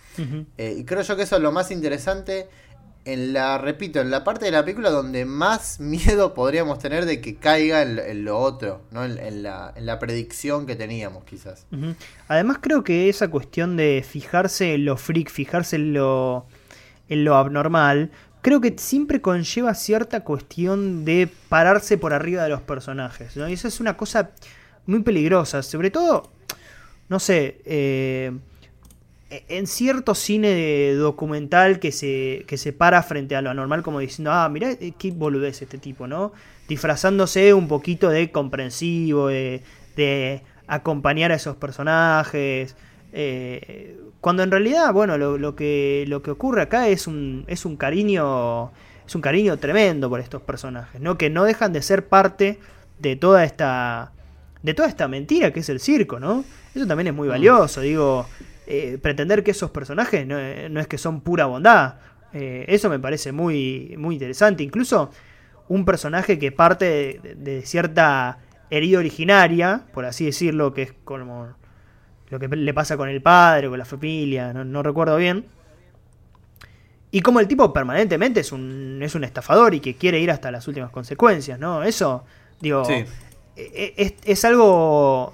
Eh, 0.57 0.77
y 0.79 0.85
creo 0.85 1.03
yo 1.03 1.15
que 1.15 1.25
eso 1.25 1.37
es 1.37 1.43
lo 1.43 1.53
más 1.53 1.71
interesante 1.71 2.49
en 3.07 3.33
la, 3.33 3.57
repito, 3.57 4.01
en 4.01 4.11
la 4.11 4.25
parte 4.25 4.45
de 4.45 4.51
la 4.51 4.65
película 4.65 4.91
donde 4.91 5.25
más 5.25 5.81
miedo 5.81 6.35
podríamos 6.35 6.79
tener 6.81 7.07
de 7.07 7.21
que 7.21 7.37
caiga 7.37 7.81
en, 7.83 8.25
lo 8.25 8.39
otro, 8.39 8.83
¿no? 8.91 9.05
En, 9.05 9.43
la, 9.43 9.73
en, 9.75 9.87
la, 9.87 9.99
predicción 9.99 10.67
que 10.67 10.75
teníamos, 10.75 11.25
quizás. 11.25 11.67
Además, 12.29 12.59
creo 12.61 12.85
que 12.85 13.09
esa 13.09 13.29
cuestión 13.29 13.77
de 13.77 14.05
fijarse 14.07 14.75
en 14.75 14.85
lo 14.85 14.97
freak, 14.97 15.31
fijarse 15.31 15.77
en 15.77 15.95
lo, 15.95 16.47
en 17.09 17.25
lo 17.25 17.37
abnormal, 17.37 18.11
creo 18.43 18.61
que 18.61 18.75
siempre 18.77 19.21
conlleva 19.21 19.75
cierta 19.75 20.25
cuestión 20.25 21.05
de 21.05 21.29
pararse 21.49 21.99
por 21.99 22.13
arriba 22.13 22.43
de 22.43 22.49
los 22.49 22.63
personajes, 22.63 23.37
¿no? 23.37 23.49
Y 23.49 23.53
eso 23.53 23.69
es 23.69 23.79
una 23.81 23.97
cosa 23.97 24.33
muy 24.85 25.03
peligrosa, 25.03 25.63
sobre 25.63 25.91
todo, 25.91 26.33
no 27.09 27.21
sé, 27.21 27.61
eh 27.65 28.33
en 29.49 29.67
cierto 29.67 30.15
cine 30.15 30.93
documental 30.95 31.79
que 31.79 31.93
se, 31.93 32.45
que 32.47 32.57
se 32.57 32.73
para 32.73 33.03
frente 33.03 33.37
a 33.37 33.43
lo 33.43 33.51
anormal 33.51 33.83
como 33.83 34.01
diciendo, 34.01 34.33
ah, 34.33 34.49
mirá 34.49 34.71
eh, 34.71 34.93
qué 34.99 35.11
boludez 35.11 35.63
este 35.63 35.79
tipo, 35.79 36.07
¿no? 36.07 36.33
Disfrazándose 36.69 37.55
un 37.55 37.69
poquito 37.69 38.09
de 38.11 38.31
comprensivo, 38.31 39.29
de, 39.29 39.63
acompañar 40.67 41.33
a 41.33 41.37
esos 41.37 41.57
personajes. 41.57 42.77
Eh, 43.13 43.99
cuando 44.21 44.43
en 44.43 44.51
realidad, 44.51 44.93
bueno, 44.93 45.17
lo, 45.17 45.55
que, 45.55 46.05
lo 46.09 46.23
que 46.23 46.33
ocurre 46.33 46.63
acá 46.63 46.89
es 46.89 47.07
un, 47.07 47.45
es 47.47 47.65
un 47.65 47.77
cariño. 47.77 48.73
Es 49.07 49.15
un 49.15 49.21
cariño 49.21 49.57
tremendo 49.59 50.11
por 50.11 50.19
estos 50.19 50.43
personajes, 50.43 51.01
¿no? 51.01 51.17
Que 51.17 51.31
no 51.31 51.45
dejan 51.45 51.73
de 51.73 51.81
ser 51.81 52.09
parte 52.09 52.59
de 52.99 53.15
toda 53.15 53.45
esta. 53.45 54.11
de 54.63 54.75
toda 54.75 54.89
esta 54.89 55.07
mentira 55.07 55.53
que 55.53 55.61
es 55.61 55.69
el 55.69 55.79
circo, 55.79 56.19
¿no? 56.19 56.45
Eso 56.75 56.87
también 56.87 57.07
es 57.07 57.15
muy 57.15 57.29
mm. 57.29 57.31
valioso, 57.31 57.81
digo. 57.81 58.27
Eh, 58.69 58.99
pretender 59.01 59.45
que 59.45 59.53
esos 59.53 59.71
personajes 59.71 60.27
no, 60.27 60.39
es 60.39 60.87
que 60.89 60.99
son 60.99 61.21
pura 61.21 61.47
bondad. 61.47 61.97
Eh, 62.33 62.65
eso 62.69 62.91
me 62.91 62.99
parece 62.99 63.31
muy, 63.31 63.95
muy 63.97 64.17
interesante. 64.17 64.65
Incluso 64.65 65.11
un 65.69 65.85
personaje 65.85 66.39
que 66.39 66.51
parte 66.51 67.21
de, 67.37 67.63
cierta 67.63 68.39
herida 68.69 68.99
originaria, 68.99 69.85
por 69.95 70.05
así 70.05 70.25
decirlo, 70.25 70.75
que 70.75 70.83
es 70.83 70.95
como 71.05 71.55
lo 72.29 72.39
que 72.41 72.49
le 72.49 72.75
pasa 72.75 72.97
con 72.97 73.09
el 73.09 73.23
padre 73.23 73.69
o 73.69 73.71
con 73.71 73.79
la 73.79 73.85
familia, 73.85 74.53
no, 74.53 74.83
recuerdo 74.83 75.17
bien. 75.17 75.47
Y 77.13 77.21
como 77.21 77.39
el 77.39 77.47
tipo 77.47 77.73
permanentemente 77.73 78.41
es 78.41 78.51
un, 78.51 78.99
es 79.01 79.15
un 79.15 79.23
estafador 79.23 79.75
y 79.75 79.81
que 79.81 79.95
quiere 79.95 80.19
ir 80.19 80.33
hasta 80.33 80.51
las 80.51 80.67
últimas 80.67 80.91
consecuencias, 80.91 81.57
¿no? 81.59 81.85
Eso, 81.85 82.25
digo, 82.61 82.83
es, 83.55 84.15
es, 84.25 84.45
algo... 84.45 85.33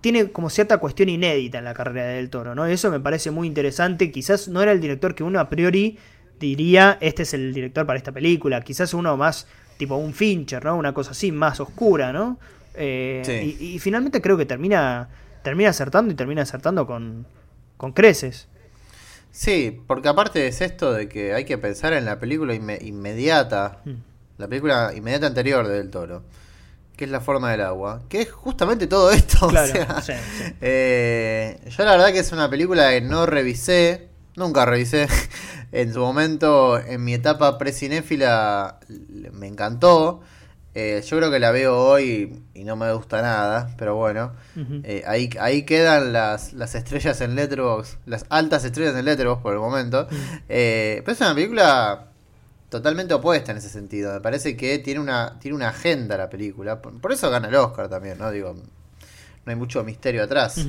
Tiene 0.00 0.30
como 0.30 0.50
cierta 0.50 0.78
cuestión 0.78 1.08
inédita 1.08 1.58
en 1.58 1.64
la 1.64 1.74
carrera 1.74 2.06
del 2.06 2.30
toro, 2.30 2.54
¿no? 2.54 2.66
Eso 2.66 2.90
me 2.90 3.00
parece 3.00 3.30
muy 3.30 3.46
interesante. 3.46 4.10
Quizás 4.10 4.48
no 4.48 4.62
era 4.62 4.72
el 4.72 4.80
director 4.80 5.14
que 5.14 5.22
uno 5.22 5.40
a 5.40 5.48
priori 5.48 5.98
diría, 6.40 6.98
este 7.00 7.22
es 7.22 7.34
el 7.34 7.54
director 7.54 7.86
para 7.86 7.96
esta 7.96 8.12
película. 8.12 8.60
Quizás 8.62 8.94
uno 8.94 9.16
más 9.16 9.46
tipo 9.76 9.96
un 9.96 10.14
Fincher, 10.14 10.64
¿no? 10.64 10.76
Una 10.76 10.94
cosa 10.94 11.12
así, 11.12 11.32
más 11.32 11.60
oscura, 11.60 12.12
¿no? 12.12 12.38
Eh, 12.74 13.56
y, 13.60 13.78
finalmente 13.78 14.20
creo 14.20 14.36
que 14.36 14.46
termina, 14.46 15.08
termina 15.42 15.70
acertando 15.70 16.12
y 16.12 16.16
termina 16.16 16.42
acertando 16.42 16.86
con, 16.86 17.26
con 17.76 17.92
creces. 17.92 18.48
Sí, 19.30 19.80
porque 19.86 20.08
aparte 20.08 20.46
es 20.46 20.60
esto 20.60 20.92
de 20.92 21.08
que 21.08 21.34
hay 21.34 21.44
que 21.44 21.58
pensar 21.58 21.92
en 21.92 22.04
la 22.04 22.18
película 22.20 22.54
inmediata, 22.54 23.80
mm. 23.84 23.92
la 24.38 24.48
película 24.48 24.92
inmediata 24.94 25.26
anterior 25.26 25.66
de 25.66 25.74
Del 25.74 25.90
Toro, 25.90 26.22
que 26.96 27.04
es 27.04 27.10
La 27.10 27.20
forma 27.20 27.50
del 27.50 27.62
agua, 27.62 28.02
que 28.08 28.22
es 28.22 28.30
justamente 28.30 28.86
todo 28.86 29.10
esto. 29.10 29.50
Eh, 30.60 31.60
yo 31.68 31.84
la 31.84 31.92
verdad 31.92 32.12
que 32.12 32.20
es 32.20 32.32
una 32.32 32.48
película 32.48 32.90
que 32.90 33.00
no 33.00 33.26
revisé, 33.26 34.08
nunca 34.36 34.64
revisé. 34.64 35.08
en 35.72 35.92
su 35.92 36.00
momento, 36.00 36.78
en 36.78 37.04
mi 37.04 37.14
etapa 37.14 37.58
presinéfila, 37.58 38.78
me 39.32 39.46
encantó. 39.46 40.22
Eh, 40.76 41.02
yo 41.06 41.18
creo 41.18 41.30
que 41.30 41.38
la 41.38 41.52
veo 41.52 41.78
hoy 41.78 42.42
y 42.52 42.64
no 42.64 42.74
me 42.74 42.92
gusta 42.92 43.22
nada, 43.22 43.70
pero 43.78 43.94
bueno, 43.94 44.32
eh, 44.82 45.04
ahí, 45.06 45.30
ahí 45.38 45.62
quedan 45.62 46.12
las, 46.12 46.52
las 46.52 46.74
estrellas 46.74 47.20
en 47.20 47.36
Letterboxd, 47.36 47.98
las 48.06 48.26
altas 48.28 48.64
estrellas 48.64 48.96
en 48.96 49.04
Letterboxd 49.04 49.42
por 49.42 49.52
el 49.52 49.60
momento. 49.60 50.08
Pero 50.48 51.12
es 51.12 51.20
una 51.20 51.34
película 51.34 52.13
totalmente 52.68 53.14
opuesta 53.14 53.52
en 53.52 53.58
ese 53.58 53.68
sentido. 53.68 54.12
Me 54.12 54.20
parece 54.20 54.56
que 54.56 54.78
tiene 54.78 55.00
una, 55.00 55.38
tiene 55.38 55.56
una 55.56 55.68
agenda 55.68 56.16
la 56.16 56.30
película. 56.30 56.80
Por, 56.80 57.12
eso 57.12 57.30
gana 57.30 57.48
el 57.48 57.54
Oscar 57.54 57.88
también, 57.88 58.18
¿no? 58.18 58.30
Digo, 58.30 58.54
no 58.54 59.50
hay 59.50 59.56
mucho 59.56 59.82
misterio 59.84 60.24
atrás. 60.24 60.66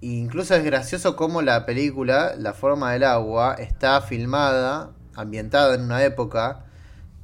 incluso 0.00 0.54
es 0.54 0.64
gracioso 0.64 1.16
cómo 1.16 1.42
la 1.42 1.66
película, 1.66 2.34
La 2.36 2.52
forma 2.52 2.92
del 2.92 3.04
agua, 3.04 3.56
está 3.58 4.00
filmada, 4.00 4.90
ambientada 5.14 5.74
en 5.74 5.82
una 5.82 6.02
época 6.04 6.64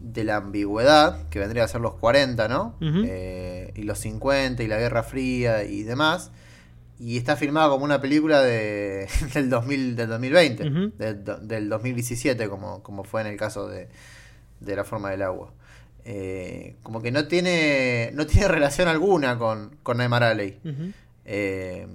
de 0.03 0.25
la 0.25 0.37
ambigüedad, 0.37 1.29
que 1.29 1.39
vendría 1.39 1.65
a 1.65 1.69
ser 1.69 1.81
los 1.81 1.95
40, 1.95 2.49
¿no? 2.49 2.75
Eh, 2.81 3.73
y 3.77 3.83
los 3.83 3.99
50 4.01 4.63
y 4.63 4.67
la 4.67 4.79
Guerra 4.79 5.03
Fría 5.03 5.65
y 5.65 5.85
demás. 5.85 6.31
Y 7.03 7.17
está 7.17 7.35
filmada 7.35 7.69
como 7.69 7.85
una 7.85 8.01
película 8.01 8.43
de, 8.43 9.09
del, 9.35 9.51
2000, 9.51 9.97
del 9.97 10.09
2020, 10.09 10.93
del, 11.43 11.69
2017, 11.69 12.49
como, 12.49 12.81
como 12.85 13.03
fue 13.03 13.23
en 13.23 13.27
el 13.27 13.37
caso 13.37 13.67
de, 13.67 13.89
de 14.61 14.77
La 14.77 14.85
Forma 14.85 15.11
del 15.11 15.23
Agua. 15.23 15.53
Eh, 16.05 16.77
como 16.85 17.03
que 17.03 17.11
no 17.11 17.27
tiene, 17.27 18.11
no 18.15 18.25
tiene 18.29 18.47
relación 18.47 18.87
alguna 18.87 19.37
con, 19.37 19.77
con 19.83 19.99
Neymar 19.99 20.41
eh, 21.25 21.87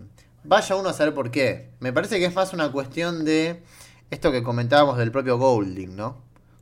vaya 0.43 0.75
uno 0.75 0.89
a 0.89 0.93
saber 0.93 1.13
por 1.13 1.31
qué. 1.31 1.69
Me 1.79 1.93
parece 1.93 2.19
que 2.19 2.25
es 2.25 2.35
más 2.35 2.51
una 2.51 2.69
cuestión 2.73 3.23
de 3.23 3.63
esto 4.11 4.33
que 4.33 4.43
comentábamos 4.43 4.97
del 4.97 5.11
propio 5.11 5.37
Golding, 5.37 5.95
¿no? 5.95 6.17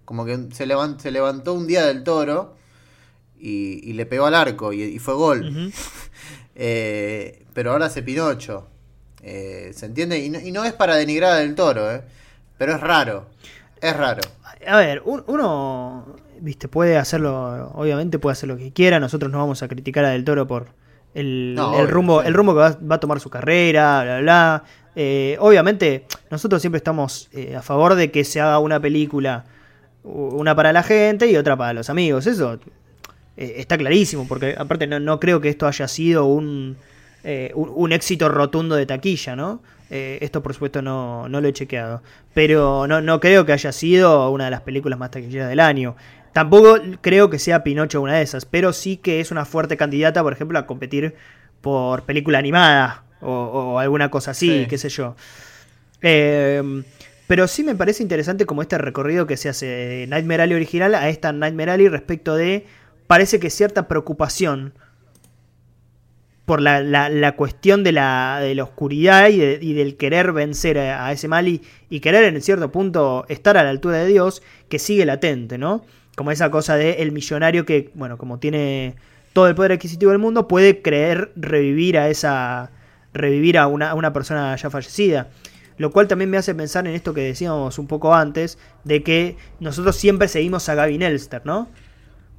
Como 0.06 0.24
que 0.24 0.50
se, 0.52 0.68
se 1.00 1.12
levantó 1.12 1.54
un 1.54 1.66
día 1.66 1.88
del 1.88 2.04
toro 2.04 2.56
y, 3.40 3.94
le 3.94 4.06
pegó 4.06 4.28
al 4.28 4.36
arco 4.36 4.72
y, 4.72 5.00
fue 5.00 5.16
gol. 5.16 5.72
Eh, 6.56 7.46
pero 7.54 7.72
ahora 7.72 7.86
hace 7.86 8.02
Pinocho. 8.02 8.68
Eh, 9.22 9.72
¿Se 9.74 9.86
entiende? 9.88 10.20
Y 10.20 10.52
no, 10.52 10.64
es 10.64 10.74
para 10.74 10.96
denigrar 10.96 11.40
del 11.40 11.56
toro, 11.56 11.92
¿eh? 11.92 12.02
Pero 12.58 12.76
es 12.76 12.82
raro. 12.82 13.26
Es 13.82 13.96
raro. 13.96 14.22
A 14.66 14.78
ver, 14.78 15.02
uno, 15.06 16.16
viste, 16.40 16.68
puede 16.68 16.98
hacerlo, 16.98 17.72
obviamente 17.76 18.18
puede 18.18 18.34
hacer 18.34 18.50
lo 18.50 18.58
que 18.58 18.72
quiera. 18.72 19.00
Nosotros 19.00 19.32
no 19.32 19.38
vamos 19.38 19.62
a 19.62 19.68
criticar 19.68 20.06
a 20.06 20.10
Del 20.10 20.24
Toro 20.24 20.48
por 20.48 20.68
el, 21.14 21.58
rumbo, 21.88 22.24
el 22.24 22.34
rumbo 22.34 22.54
que 22.54 22.60
va, 22.60 22.96
a 22.96 23.00
tomar 23.00 23.20
su 23.20 23.30
carrera, 23.30 24.04
bla, 24.04 24.20
bla. 24.22 24.64
Eh, 24.96 25.38
obviamente, 25.40 26.06
nosotros 26.32 26.62
siempre 26.62 26.78
estamos 26.78 27.30
a 27.56 27.62
favor 27.62 27.96
de 27.96 28.12
que 28.12 28.24
se 28.24 28.40
haga 28.40 28.60
una 28.60 28.80
película 28.80 29.46
una 30.06 30.56
para 30.56 30.72
la 30.72 30.84
gente 30.84 31.28
y 31.30 31.36
otra 31.36 31.58
para 31.58 31.74
los 31.74 31.90
amigos. 31.90 32.28
Eso 32.28 32.60
eh, 33.38 33.56
está 33.58 33.78
clarísimo, 33.78 34.28
porque 34.28 34.56
aparte 34.58 34.88
no, 34.88 35.20
creo 35.20 35.42
que 35.42 35.50
esto 35.50 35.68
haya 35.68 35.88
sido 35.88 36.26
un, 36.26 36.78
eh, 37.24 37.52
un, 37.56 37.92
éxito 37.92 38.30
rotundo 38.30 38.76
de 38.76 38.86
taquilla, 38.86 39.36
¿no? 39.36 39.62
Eh, 39.90 40.18
esto 40.22 40.42
por 40.42 40.54
supuesto 40.54 40.82
no, 40.82 41.30
no, 41.30 41.42
lo 41.42 41.48
he 41.48 41.54
chequeado. 41.54 42.02
Pero 42.34 42.88
no, 42.88 43.02
no 43.02 43.20
creo 43.20 43.46
que 43.46 43.54
haya 43.54 43.72
sido 43.72 44.30
una 44.32 44.46
de 44.46 44.52
las 44.52 44.62
películas 44.62 44.98
más 44.98 45.12
taquilleras 45.12 45.50
del 45.50 45.60
año. 45.60 45.96
Tampoco 46.34 46.78
creo 47.02 47.30
que 47.30 47.40
sea 47.40 47.64
Pinocho 47.64 48.02
una 48.02 48.16
de 48.16 48.22
esas, 48.22 48.46
pero 48.46 48.74
sí 48.74 48.98
que 48.98 49.22
es 49.22 49.32
una 49.32 49.46
fuerte 49.46 49.78
candidata, 49.78 50.22
por 50.22 50.34
ejemplo, 50.34 50.60
a 50.60 50.66
competir 50.66 51.16
por 51.62 52.04
película 52.04 52.40
animada 52.40 53.06
o, 53.22 53.80
alguna 53.80 54.12
cosa 54.12 54.32
así, 54.32 54.66
qué 54.70 54.78
sé 54.78 54.90
yo. 54.90 55.16
Eh, 56.02 56.84
pero 57.28 57.48
sí 57.48 57.64
me 57.64 57.76
parece 57.76 58.04
interesante 58.04 58.46
como 58.46 58.62
este 58.62 58.78
recorrido 58.78 59.26
que 59.26 59.38
se 59.38 59.50
hace 59.50 59.66
de 59.66 60.08
Nightmare 60.08 60.44
Alley 60.44 60.56
original 60.56 60.94
a 60.94 61.10
esta 61.10 61.32
Nightmare 61.32 61.72
Alley 61.72 61.88
respecto 61.88 62.36
de, 62.36 62.66
parece 63.08 63.40
que 63.40 63.50
cierta 63.50 63.88
preocupación 63.88 64.74
por 66.46 66.62
la, 66.62 66.82
la, 66.82 67.36
cuestión 67.36 67.84
de 67.84 67.92
la, 67.92 68.40
de 68.40 68.54
la 68.54 68.64
oscuridad 68.64 69.30
y, 69.30 69.74
del 69.74 69.98
querer 69.98 70.32
vencer 70.32 70.78
a, 70.78 71.12
ese 71.12 71.28
mal 71.28 71.48
y, 71.48 71.60
querer 72.00 72.24
en 72.24 72.42
cierto 72.42 72.72
punto 72.72 73.26
estar 73.30 73.58
a 73.58 73.64
la 73.64 73.72
altura 73.72 73.98
de 73.98 74.08
Dios, 74.08 74.44
que 74.70 74.78
sigue 74.78 75.06
latente, 75.06 75.58
¿no? 75.58 75.84
Como 76.16 76.32
esa 76.32 76.52
cosa 76.52 76.76
de 76.76 76.94
el 77.02 77.12
millonario 77.12 77.66
que, 77.66 77.92
bueno, 77.96 78.18
como 78.18 78.38
tiene 78.38 78.96
todo 79.34 79.48
el 79.48 79.56
poder 79.56 79.74
adquisitivo 79.74 80.12
del 80.12 80.20
mundo, 80.20 80.48
puede 80.48 80.82
creer 80.82 81.32
revivir 81.36 81.98
a 81.98 82.10
esa. 82.10 82.72
revivir 83.12 83.58
a 83.58 83.68
una, 83.68 83.92
a 83.92 83.96
una 83.96 84.14
persona 84.14 84.56
ya 84.56 84.70
fallecida. 84.70 85.30
Lo 85.78 85.92
cual 85.92 86.08
también 86.08 86.30
me 86.30 86.38
hace 86.38 86.56
pensar 86.56 86.88
en 86.88 86.94
esto 86.94 87.14
que 87.14 87.22
decíamos 87.22 87.80
un 87.80 87.88
poco 87.88 88.14
antes, 88.14 88.58
de 88.86 89.04
que 89.04 89.36
nosotros 89.60 89.96
siempre 89.96 90.28
seguimos 90.28 90.70
a 90.70 90.76
Gavin 90.76 91.02
Elster, 91.02 91.42
¿no? 91.44 91.70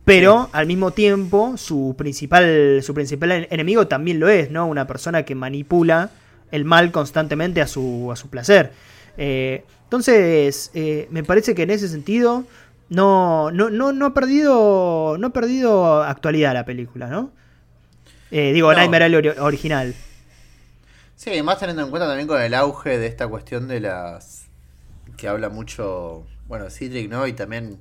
Pero 0.06 0.48
al 0.52 0.66
mismo 0.66 0.92
tiempo, 0.92 1.56
su 1.56 1.96
principal, 1.98 2.80
su 2.84 2.94
principal 2.94 3.48
enemigo 3.50 3.88
también 3.88 4.20
lo 4.20 4.28
es, 4.28 4.52
¿no? 4.52 4.68
Una 4.68 4.86
persona 4.86 5.24
que 5.24 5.34
manipula 5.34 6.10
el 6.52 6.64
mal 6.64 6.92
constantemente 6.92 7.60
a 7.60 7.66
su, 7.66 8.10
a 8.12 8.14
su 8.14 8.30
placer. 8.30 8.70
Eh, 9.18 9.64
entonces, 9.82 10.70
eh, 10.74 11.08
me 11.10 11.24
parece 11.24 11.56
que 11.56 11.64
en 11.64 11.70
ese 11.70 11.88
sentido 11.88 12.44
no, 12.88 13.50
no, 13.50 13.68
no, 13.68 13.92
no, 13.92 14.06
ha, 14.06 14.14
perdido, 14.14 15.16
no 15.18 15.26
ha 15.26 15.30
perdido 15.30 16.04
actualidad 16.04 16.54
la 16.54 16.64
película, 16.64 17.08
¿no? 17.08 17.32
Eh, 18.30 18.52
digo, 18.52 18.72
Nightmare 18.72 19.40
original. 19.40 19.92
Sí, 21.16 21.30
además 21.30 21.58
teniendo 21.58 21.82
en 21.82 21.90
cuenta 21.90 22.06
también 22.06 22.28
con 22.28 22.40
el 22.40 22.54
auge 22.54 22.96
de 22.96 23.08
esta 23.08 23.26
cuestión 23.26 23.66
de 23.66 23.80
las. 23.80 24.46
que 25.16 25.26
habla 25.26 25.48
mucho, 25.48 26.24
bueno, 26.46 26.70
Citric, 26.70 27.10
¿no? 27.10 27.26
Y 27.26 27.32
también 27.32 27.80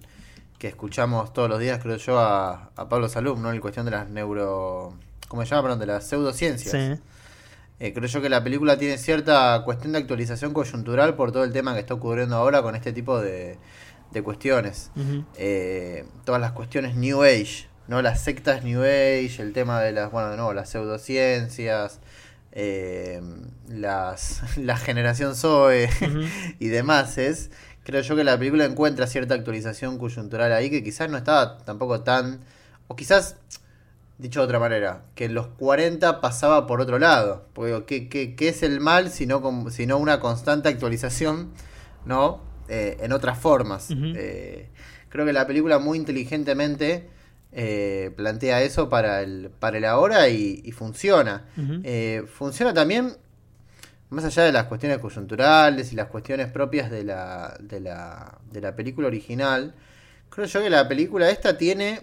que 0.58 0.68
escuchamos 0.68 1.34
todos 1.34 1.50
los 1.50 1.60
días, 1.60 1.80
creo 1.82 1.98
yo, 1.98 2.20
a, 2.20 2.72
Pablo 2.90 3.10
Salum, 3.10 3.42
¿no? 3.42 3.52
En 3.52 3.60
cuestión 3.60 3.86
de 3.86 3.92
las 3.92 4.10
neuro. 4.10 4.94
¿Cómo 5.28 5.44
se 5.44 5.50
llama? 5.50 5.64
Perdón, 5.64 5.80
de 5.80 5.86
las 5.88 6.08
pseudociencias. 6.08 6.72
Sí. 6.72 7.02
Eh, 7.80 7.94
creo 7.94 8.08
yo 8.08 8.22
que 8.22 8.30
la 8.30 8.44
película 8.44 8.78
tiene 8.78 8.98
cierta 8.98 9.62
cuestión 9.66 9.94
de 9.94 10.00
actualización 10.00 10.54
coyuntural 10.54 11.16
por 11.16 11.32
todo 11.34 11.44
el 11.44 11.52
tema 11.52 11.74
que 11.74 11.82
está 11.82 11.94
ocurriendo 11.94 12.38
ahora 12.38 12.62
con 12.62 12.74
este 12.76 12.94
tipo 12.94 13.20
de, 13.20 13.58
de 14.12 14.24
cuestiones. 14.24 14.92
Eh, 15.36 16.06
todas 16.24 16.40
las 16.40 16.54
cuestiones 16.54 16.96
New 16.96 17.22
Age, 17.22 17.68
¿no? 17.88 18.02
Las 18.02 18.22
sectas 18.22 18.64
New 18.64 18.82
Age, 18.82 19.36
el 19.40 19.52
tema 19.52 19.82
de 19.82 19.92
las, 19.92 20.10
bueno, 20.10 20.30
de 20.30 20.38
nuevo, 20.38 20.54
las 20.54 20.70
pseudociencias, 20.70 22.00
eh, 22.54 23.22
las, 23.68 24.42
la 24.58 24.78
generación 24.78 25.36
Zoe 25.36 25.90
y 26.60 26.68
demás 26.70 27.18
es, 27.18 27.52
creo 27.86 28.02
yo 28.02 28.16
que 28.16 28.24
la 28.24 28.38
película 28.38 28.66
encuentra 28.66 29.08
cierta 29.08 29.36
actualización 29.36 29.98
coyuntural 29.98 30.52
ahí 30.52 30.70
que 30.70 30.84
quizás 30.84 31.10
no 31.10 31.18
estaba 31.18 31.60
tampoco 31.60 32.02
tan, 32.02 32.42
o 32.88 32.96
quizás, 32.96 33.38
dicho 34.18 34.40
de 34.40 34.46
otra 34.46 34.60
manera, 34.60 35.04
que 35.14 35.26
en 35.26 35.36
los 35.36 35.48
40 35.48 36.20
pasaba 36.20 36.66
por 36.66 36.82
otro 36.82 36.98
lado, 36.98 37.46
porque 37.54 38.10
¿qué, 38.10 38.36
qué, 38.36 38.50
es 38.50 38.64
el 38.64 38.82
mal 38.82 39.12
sino, 39.12 39.70
sino 39.70 39.98
una 40.00 40.20
constante 40.20 40.68
actualización, 40.68 41.52
¿no? 42.06 42.42
Eh, 42.68 42.98
en 43.02 43.14
otras 43.14 43.38
formas. 43.38 43.90
Eh, 43.92 44.70
creo 45.10 45.24
que 45.24 45.34
la 45.34 45.46
película 45.46 45.78
muy 45.78 46.00
inteligentemente 46.00 47.08
eh, 47.52 48.12
plantea 48.16 48.64
eso 48.64 48.90
para 48.90 49.22
el, 49.22 49.52
para 49.60 49.78
el 49.78 49.86
ahora 49.86 50.28
y, 50.30 50.72
funciona. 50.72 51.46
Funciona 52.34 52.74
también, 52.74 53.16
más 54.10 54.24
allá 54.26 54.44
de 54.44 54.52
las 54.52 54.66
cuestiones 54.66 55.00
coyunturales 55.00 55.92
y 55.92 55.96
las 55.96 56.08
cuestiones 56.08 56.50
propias 56.52 56.90
de 56.92 57.04
la, 57.04 57.58
de 57.60 57.80
la, 57.80 58.38
de 58.52 58.62
la 58.62 58.76
película 58.76 59.08
original, 59.08 59.74
creo 60.30 60.46
yo 60.46 60.62
que 60.62 60.70
la 60.70 60.88
película 60.88 61.30
esta 61.30 61.58
tiene 61.58 62.02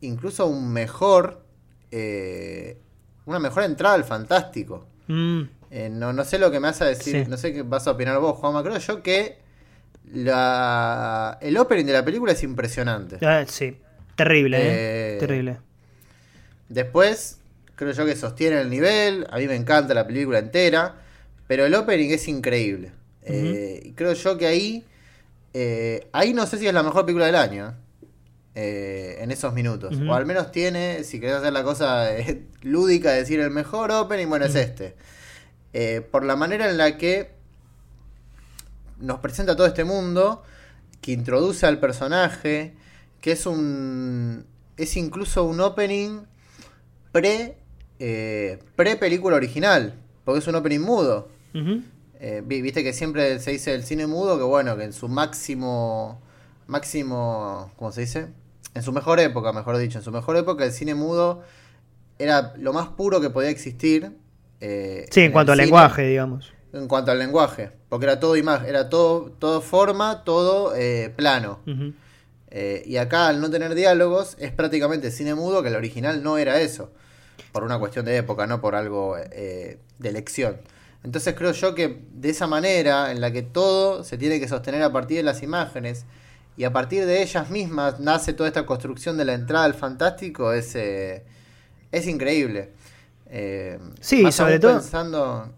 incluso 0.00 0.46
un 0.46 0.72
mejor, 0.72 1.44
eh, 1.90 2.78
una 3.26 3.38
mejor 3.38 3.62
entrada 3.62 3.94
al 3.94 4.04
fantástico. 4.04 4.86
Mm. 5.06 5.42
Eh, 5.70 5.88
no, 5.90 6.12
no 6.12 6.24
sé 6.24 6.38
lo 6.38 6.50
que 6.50 6.60
me 6.60 6.68
vas 6.68 6.80
a 6.82 6.86
decir, 6.86 7.24
Sí. 7.24 7.30
no 7.30 7.36
sé 7.36 7.52
qué 7.52 7.62
vas 7.62 7.86
a 7.86 7.92
opinar 7.92 8.18
vos, 8.18 8.38
Juanma. 8.38 8.62
Creo 8.62 8.78
yo 8.78 9.02
que 9.02 9.38
la, 10.12 11.38
el 11.40 11.56
opening 11.56 11.84
de 11.86 11.92
la 11.92 12.04
película 12.04 12.32
es 12.32 12.42
impresionante. 12.42 13.18
Ah, 13.26 13.44
sí, 13.46 13.76
terrible, 14.16 14.58
¿eh? 14.58 15.16
Eh, 15.16 15.18
Terrible. 15.20 15.58
Después, 16.68 17.38
creo 17.74 17.92
yo 17.92 18.04
que 18.06 18.16
sostiene 18.16 18.60
el 18.60 18.70
nivel. 18.70 19.26
A 19.30 19.38
mí 19.38 19.46
me 19.46 19.54
encanta 19.56 19.94
la 19.94 20.06
película 20.06 20.38
entera. 20.38 20.96
Pero 21.46 21.66
el 21.66 21.74
opening 21.74 22.10
es 22.10 22.26
increíble. 22.28 22.92
Eh, 23.22 23.80
y 23.84 23.92
creo 23.92 24.12
yo 24.12 24.36
que 24.38 24.46
ahí. 24.46 24.84
eh, 25.52 26.08
ahí 26.12 26.34
no 26.34 26.46
sé 26.46 26.58
si 26.58 26.66
es 26.66 26.74
la 26.74 26.82
mejor 26.82 27.04
película 27.06 27.26
del 27.26 27.36
año. 27.36 27.74
eh, 28.56 29.16
en 29.20 29.30
esos 29.32 29.52
minutos. 29.52 29.96
O 30.08 30.14
al 30.14 30.26
menos 30.26 30.52
tiene, 30.52 31.02
si 31.04 31.18
querés 31.18 31.36
hacer 31.36 31.52
la 31.52 31.64
cosa 31.64 32.16
eh, 32.16 32.44
lúdica, 32.62 33.10
decir 33.12 33.40
el 33.40 33.50
mejor 33.50 33.90
opening, 33.90 34.28
bueno, 34.28 34.44
es 34.46 34.54
este. 34.54 34.94
Eh, 35.72 36.02
por 36.08 36.24
la 36.24 36.36
manera 36.36 36.70
en 36.70 36.76
la 36.78 36.96
que 36.96 37.32
nos 39.00 39.18
presenta 39.18 39.56
todo 39.56 39.66
este 39.66 39.82
mundo, 39.84 40.42
que 41.00 41.12
introduce 41.12 41.66
al 41.66 41.80
personaje, 41.80 42.74
que 43.20 43.32
es 43.32 43.44
un. 43.46 44.46
es 44.76 44.96
incluso 44.96 45.44
un 45.44 45.60
opening 45.60 46.20
pre. 47.12 47.56
eh, 47.98 48.58
pre 48.76 48.96
película 48.96 49.34
original, 49.36 49.94
porque 50.24 50.38
es 50.40 50.46
un 50.46 50.54
opening 50.54 50.80
mudo. 50.80 51.28
Eh, 52.20 52.42
vi- 52.44 52.62
Viste 52.62 52.82
que 52.82 52.92
siempre 52.92 53.38
se 53.38 53.50
dice 53.52 53.74
el 53.74 53.84
cine 53.84 54.06
mudo, 54.06 54.38
que 54.38 54.44
bueno, 54.44 54.76
que 54.76 54.84
en 54.84 54.92
su 54.92 55.08
máximo. 55.08 56.20
máximo. 56.66 57.70
¿cómo 57.76 57.92
se 57.92 58.02
dice? 58.02 58.28
En 58.74 58.82
su 58.82 58.92
mejor 58.92 59.20
época, 59.20 59.52
mejor 59.52 59.76
dicho, 59.78 59.98
en 59.98 60.04
su 60.04 60.10
mejor 60.10 60.36
época 60.36 60.64
el 60.64 60.72
cine 60.72 60.94
mudo 60.94 61.42
era 62.18 62.54
lo 62.58 62.72
más 62.72 62.88
puro 62.88 63.20
que 63.20 63.30
podía 63.30 63.50
existir. 63.50 64.12
eh, 64.60 65.06
Sí, 65.10 65.20
en 65.20 65.32
cuanto 65.32 65.52
al 65.52 65.58
cine 65.58 65.66
lenguaje, 65.66 66.02
digamos. 66.08 66.52
en 66.72 66.88
cuanto 66.88 67.10
al 67.12 67.18
lenguaje, 67.18 67.70
porque 67.88 68.06
era 68.06 68.18
todo 68.18 68.36
imagen, 68.36 68.66
era 68.68 68.88
todo, 68.88 69.30
todo 69.38 69.60
forma, 69.60 70.24
todo 70.24 70.74
eh, 70.74 71.12
plano. 71.14 71.60
Eh, 72.50 72.82
y 72.86 72.96
acá, 72.96 73.28
al 73.28 73.40
no 73.40 73.50
tener 73.50 73.74
diálogos, 73.74 74.36
es 74.38 74.52
prácticamente 74.52 75.10
cine 75.10 75.34
mudo, 75.34 75.62
que 75.62 75.68
el 75.68 75.76
original 75.76 76.22
no 76.22 76.38
era 76.38 76.60
eso. 76.60 76.90
Por 77.52 77.62
una 77.64 77.78
cuestión 77.78 78.04
de 78.04 78.16
época, 78.16 78.46
no 78.46 78.60
por 78.60 78.74
algo 78.74 79.16
eh, 79.18 79.78
de 79.98 80.08
elección. 80.08 80.56
Entonces 81.04 81.34
creo 81.34 81.52
yo 81.52 81.74
que 81.74 82.00
de 82.12 82.30
esa 82.30 82.46
manera, 82.46 83.12
en 83.12 83.20
la 83.20 83.30
que 83.30 83.42
todo 83.42 84.04
se 84.04 84.16
tiene 84.18 84.40
que 84.40 84.48
sostener 84.48 84.82
a 84.82 84.90
partir 84.92 85.18
de 85.18 85.22
las 85.22 85.42
imágenes, 85.42 86.04
y 86.56 86.64
a 86.64 86.72
partir 86.72 87.04
de 87.04 87.22
ellas 87.22 87.50
mismas 87.50 88.00
nace 88.00 88.32
toda 88.32 88.48
esta 88.48 88.64
construcción 88.64 89.16
de 89.16 89.24
la 89.24 89.34
entrada 89.34 89.64
al 89.64 89.74
fantástico, 89.74 90.52
es, 90.52 90.74
eh, 90.76 91.24
es 91.92 92.06
increíble. 92.06 92.70
Eh, 93.26 93.78
Sí, 94.00 94.30
sobre 94.32 94.58
todo- 94.58 94.74
Pensando... 94.74 95.52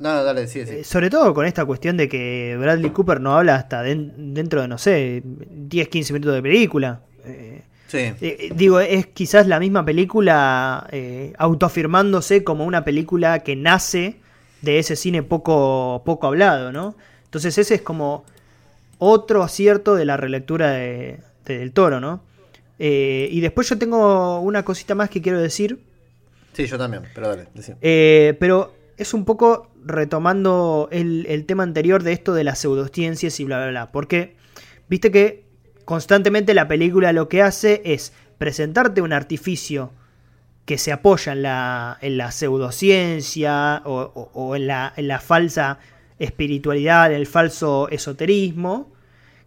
No, 0.00 0.14
no, 0.14 0.24
dale, 0.24 0.46
sí, 0.48 0.64
sí. 0.64 0.76
Eh, 0.76 0.84
Sobre 0.84 1.10
todo 1.10 1.34
con 1.34 1.44
esta 1.44 1.66
cuestión 1.66 1.98
de 1.98 2.08
que 2.08 2.56
Bradley 2.58 2.90
Cooper 2.90 3.20
no 3.20 3.36
habla 3.36 3.56
hasta 3.56 3.82
den- 3.82 4.32
dentro 4.32 4.62
de, 4.62 4.68
no 4.68 4.78
sé, 4.78 5.22
10, 5.24 5.88
15 5.88 6.14
minutos 6.14 6.34
de 6.34 6.40
película. 6.42 7.02
Eh, 7.26 7.62
Sí. 7.90 8.12
eh, 8.20 8.52
digo, 8.54 8.78
es 8.78 9.06
quizás 9.06 9.48
la 9.48 9.58
misma 9.58 9.84
película 9.84 10.86
eh, 10.92 11.32
autoafirmándose 11.38 12.44
como 12.44 12.64
una 12.64 12.84
película 12.84 13.40
que 13.40 13.56
nace 13.56 14.16
de 14.62 14.78
ese 14.78 14.94
cine 14.94 15.24
poco, 15.24 16.02
poco 16.04 16.28
hablado, 16.28 16.70
¿no? 16.70 16.94
Entonces 17.24 17.58
ese 17.58 17.74
es 17.74 17.82
como 17.82 18.24
otro 18.98 19.42
acierto 19.42 19.96
de 19.96 20.04
la 20.04 20.16
relectura 20.16 20.70
de, 20.70 21.18
de 21.46 21.58
Del 21.58 21.72
Toro, 21.72 21.98
¿no? 21.98 22.22
Eh, 22.78 23.28
y 23.32 23.40
después 23.40 23.68
yo 23.68 23.76
tengo 23.76 24.38
una 24.40 24.64
cosita 24.64 24.94
más 24.94 25.10
que 25.10 25.20
quiero 25.20 25.40
decir, 25.40 25.80
Sí, 26.52 26.66
yo 26.66 26.78
también, 26.78 27.04
pero 27.14 27.28
dale, 27.28 27.46
eh, 27.80 28.36
pero 28.40 28.74
es 28.96 29.14
un 29.14 29.24
poco 29.24 29.70
retomando 29.84 30.88
el, 30.90 31.24
el 31.28 31.46
tema 31.46 31.62
anterior 31.62 32.02
de 32.02 32.12
esto 32.12 32.34
de 32.34 32.44
las 32.44 32.58
pseudociencias 32.58 33.38
y 33.40 33.44
bla, 33.44 33.58
bla, 33.58 33.68
bla. 33.70 33.92
Porque, 33.92 34.36
viste 34.88 35.10
que 35.10 35.44
constantemente 35.90 36.54
la 36.54 36.68
película 36.68 37.12
lo 37.12 37.28
que 37.28 37.42
hace 37.42 37.82
es 37.84 38.12
presentarte 38.38 39.02
un 39.02 39.12
artificio 39.12 39.90
que 40.64 40.78
se 40.78 40.92
apoya 40.92 41.32
en 41.32 41.42
la, 41.42 41.98
en 42.00 42.16
la 42.16 42.30
pseudociencia 42.30 43.82
o, 43.84 43.96
o- 44.14 44.30
o 44.32 44.54
en, 44.54 44.68
la, 44.68 44.92
en 44.96 45.08
la 45.08 45.18
falsa 45.18 45.80
espiritualidad, 46.20 47.10
en 47.10 47.16
el 47.16 47.26
falso 47.26 47.88
esoterismo, 47.88 48.92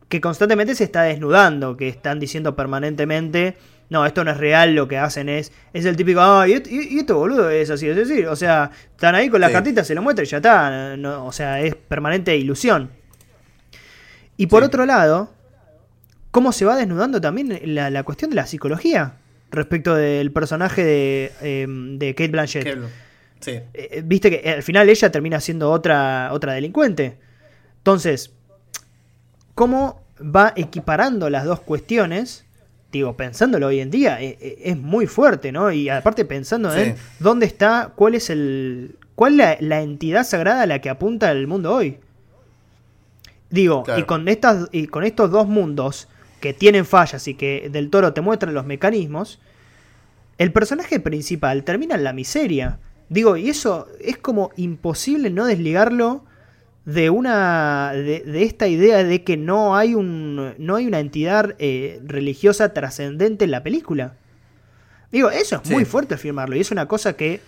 que 0.10 0.19
constantemente 0.19 0.75
se 0.75 0.84
está 0.84 1.03
desnudando, 1.03 1.77
que 1.77 1.88
están 1.88 2.19
diciendo 2.19 2.58
permanentemente, 2.58 3.56
no, 3.89 4.06
esto 4.06 4.25
no 4.25 4.32
es 4.32 4.38
real, 4.38 4.75
lo 4.75 4.89
que 4.89 4.97
hacen 4.97 5.29
es, 5.29 5.53
es 5.71 5.86
el 5.86 5.95
típico, 5.95 6.19
ah, 6.19 6.45
y, 6.45 6.56
y- 6.69 6.95
y 6.95 6.99
esto 6.99 7.17
boludo 7.19 7.49
es 7.51 7.69
así, 7.69 7.88
es 7.88 7.95
decir, 7.95 8.27
o 8.27 8.36
sea, 8.36 8.69
están 8.91 9.15
ahí 9.15 9.29
con 9.29 9.39
las 9.39 9.51
Sí. 9.51 9.53
cartitas, 9.53 9.88
se 9.88 9.95
lo 9.95 10.01
muestra 10.01 10.25
y 10.25 10.27
ya 10.27 10.38
está, 10.38 10.97
no, 10.97 11.25
o 11.25 11.32
sea, 11.32 11.62
es 11.62 11.73
permanente 11.75 12.36
ilusión. 12.36 12.89
Y 14.36 14.47
por 14.47 14.62
Sí. 14.63 14.67
otro 14.67 14.86
lado, 14.86 15.32
cómo 16.34 16.52
se 16.52 16.65
va 16.65 16.76
desnudando 16.76 17.22
también 17.22 17.58
la, 17.76 17.89
la 17.89 18.04
cuestión 18.04 18.32
de 18.32 18.36
la 18.36 18.46
psicología 18.48 19.13
respecto 19.52 19.93
del 19.96 20.32
personaje 20.32 20.84
de, 20.84 21.32
eh, 21.41 21.67
de 21.69 22.15
Kate 22.15 22.32
Blanchett. 22.32 22.63
Qué- 22.65 22.78
Sí. 23.39 23.60
Eh, 23.74 24.02
viste 24.06 24.30
que 24.32 24.50
al 24.50 24.63
final 24.63 24.88
ella 24.89 25.12
termina 25.12 25.39
siendo 25.41 25.69
otra, 25.69 26.30
otra 26.32 26.54
delincuente. 26.54 27.17
Entonces, 27.80 28.32
¿cómo 29.54 30.02
va 30.19 30.54
equiparando 30.56 31.30
las 31.30 31.43
dos 31.46 31.60
cuestiones? 31.60 32.46
Digo, 32.91 33.17
pensándolo 33.17 33.67
hoy 33.67 33.80
en 33.82 33.91
día, 33.91 34.22
eh, 34.22 34.38
eh, 34.39 34.58
es 34.63 34.78
muy 34.78 35.08
fuerte, 35.08 35.52
¿no? 35.52 35.72
Y 35.74 35.89
aparte 35.89 36.24
pensando 36.26 36.74
en 36.76 36.96
dónde 37.19 37.46
está, 37.46 37.91
cuál 37.96 38.15
es 38.15 38.30
el. 38.30 38.96
cuál 39.15 39.34
es 39.34 39.38
la, 39.39 39.58
la 39.60 39.82
entidad 39.82 40.24
sagrada 40.24 40.62
a 40.62 40.65
la 40.65 40.80
que 40.80 40.89
apunta 40.89 41.30
el 41.32 41.46
mundo 41.48 41.74
hoy. 41.76 41.98
Digo, 43.50 43.84
Claro. 43.84 44.00
y 44.00 44.04
con 44.06 44.28
estas, 44.28 44.69
y 44.72 44.88
con 44.88 45.04
estos 45.04 45.30
dos 45.32 45.48
mundos 45.48 46.08
que 46.43 46.53
tienen 46.53 46.86
fallas 46.86 47.25
y 47.29 47.36
que 47.36 47.69
del 47.71 47.89
toro 47.89 48.12
te 48.13 48.19
muestran 48.19 48.53
los 48.53 48.65
mecanismos, 48.65 49.39
el 50.38 50.51
personaje 50.51 50.99
principal 50.99 51.63
termina 51.63 51.95
en 51.95 52.03
la 52.03 52.12
miseria. 52.12 52.79
Digo, 53.08 53.38
y 53.38 53.49
eso 53.49 53.88
es 54.01 54.17
como 54.17 54.51
imposible 54.58 55.29
no 55.29 55.45
desligarlo 55.45 56.25
de 56.84 57.10
una 57.10 57.93
de, 57.93 58.19
de 58.25 58.43
esta 58.43 58.67
idea 58.67 59.06
de 59.06 59.23
que 59.23 59.38
no 59.38 59.77
hay 59.77 59.95
un 59.95 60.53
no 60.58 60.75
hay 60.75 60.86
una 60.86 60.99
entidad 60.99 61.56
eh, 61.60 62.01
religiosa 62.06 62.73
trascendente 62.73 63.45
en 63.45 63.51
la 63.51 63.63
película. 63.63 64.15
Digo, 65.13 65.29
eso 65.29 65.56
es 65.63 65.67
Sí. 65.69 65.73
muy 65.73 65.86
fuerte 65.86 66.15
afirmarlo 66.15 66.58
y 66.58 66.60
es 66.60 66.71
una 66.71 66.89
cosa 66.89 67.13
que 67.13 67.39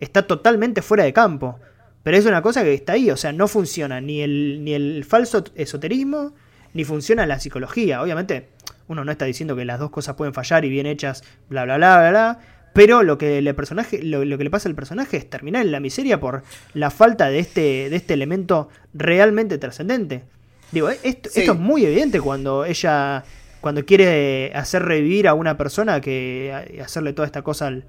está 0.00 0.22
totalmente 0.26 0.82
fuera 0.82 1.04
de 1.04 1.12
campo. 1.12 1.60
Pero 2.02 2.16
es 2.16 2.26
una 2.26 2.42
cosa 2.42 2.64
que 2.64 2.74
está 2.74 2.94
ahí, 2.94 3.10
o 3.12 3.16
sea, 3.16 3.30
no 3.32 3.46
funciona 3.46 4.00
ni 4.00 4.22
el, 4.22 4.64
ni 4.64 4.72
el 4.72 5.04
falso 5.04 5.44
esoterismo, 5.54 6.32
ni 6.74 6.84
funciona 6.84 7.26
la 7.26 7.38
psicología. 7.40 8.02
Obviamente, 8.02 8.48
uno 8.88 9.04
no 9.04 9.12
está 9.12 9.24
diciendo 9.24 9.56
que 9.56 9.64
las 9.64 9.78
dos 9.78 9.90
cosas 9.90 10.16
pueden 10.16 10.34
fallar 10.34 10.64
y 10.64 10.68
bien 10.68 10.86
hechas, 10.86 11.22
bla, 11.48 11.64
bla, 11.64 11.76
bla, 11.76 11.98
bla, 11.98 12.10
bla. 12.10 12.38
Pero 12.72 13.02
lo 13.02 13.18
que, 13.18 13.42
le 13.42 13.52
personaje, 13.54 14.00
lo, 14.02 14.24
lo 14.24 14.38
que 14.38 14.44
le 14.44 14.50
pasa 14.50 14.68
al 14.68 14.76
personaje 14.76 15.16
es 15.16 15.28
terminar 15.28 15.62
en 15.66 15.72
la 15.72 15.80
miseria 15.80 16.20
por 16.20 16.44
la 16.72 16.90
falta 16.90 17.28
de 17.28 17.40
este, 17.40 17.90
de 17.90 17.96
este 17.96 18.14
elemento 18.14 18.68
realmente 18.94 19.58
trascendente. 19.58 20.22
Digo, 20.70 20.88
eh, 20.88 20.98
esto, 21.02 21.30
Sí. 21.30 21.40
esto 21.40 21.52
es 21.52 21.58
muy 21.58 21.84
evidente 21.84 22.20
cuando 22.20 22.64
ella, 22.64 23.24
cuando 23.60 23.84
quiere 23.84 24.52
hacer 24.54 24.84
revivir 24.84 25.26
a 25.26 25.34
una 25.34 25.56
persona 25.56 26.00
que 26.00 26.68
y 26.72 26.78
hacerle 26.78 27.12
toda 27.12 27.26
esta 27.26 27.42
cosa 27.42 27.66
al, 27.66 27.86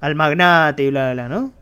al 0.00 0.14
magnate 0.14 0.82
y 0.84 0.90
bla, 0.90 1.14
bla, 1.14 1.26
bla, 1.26 1.34
¿no? 1.34 1.52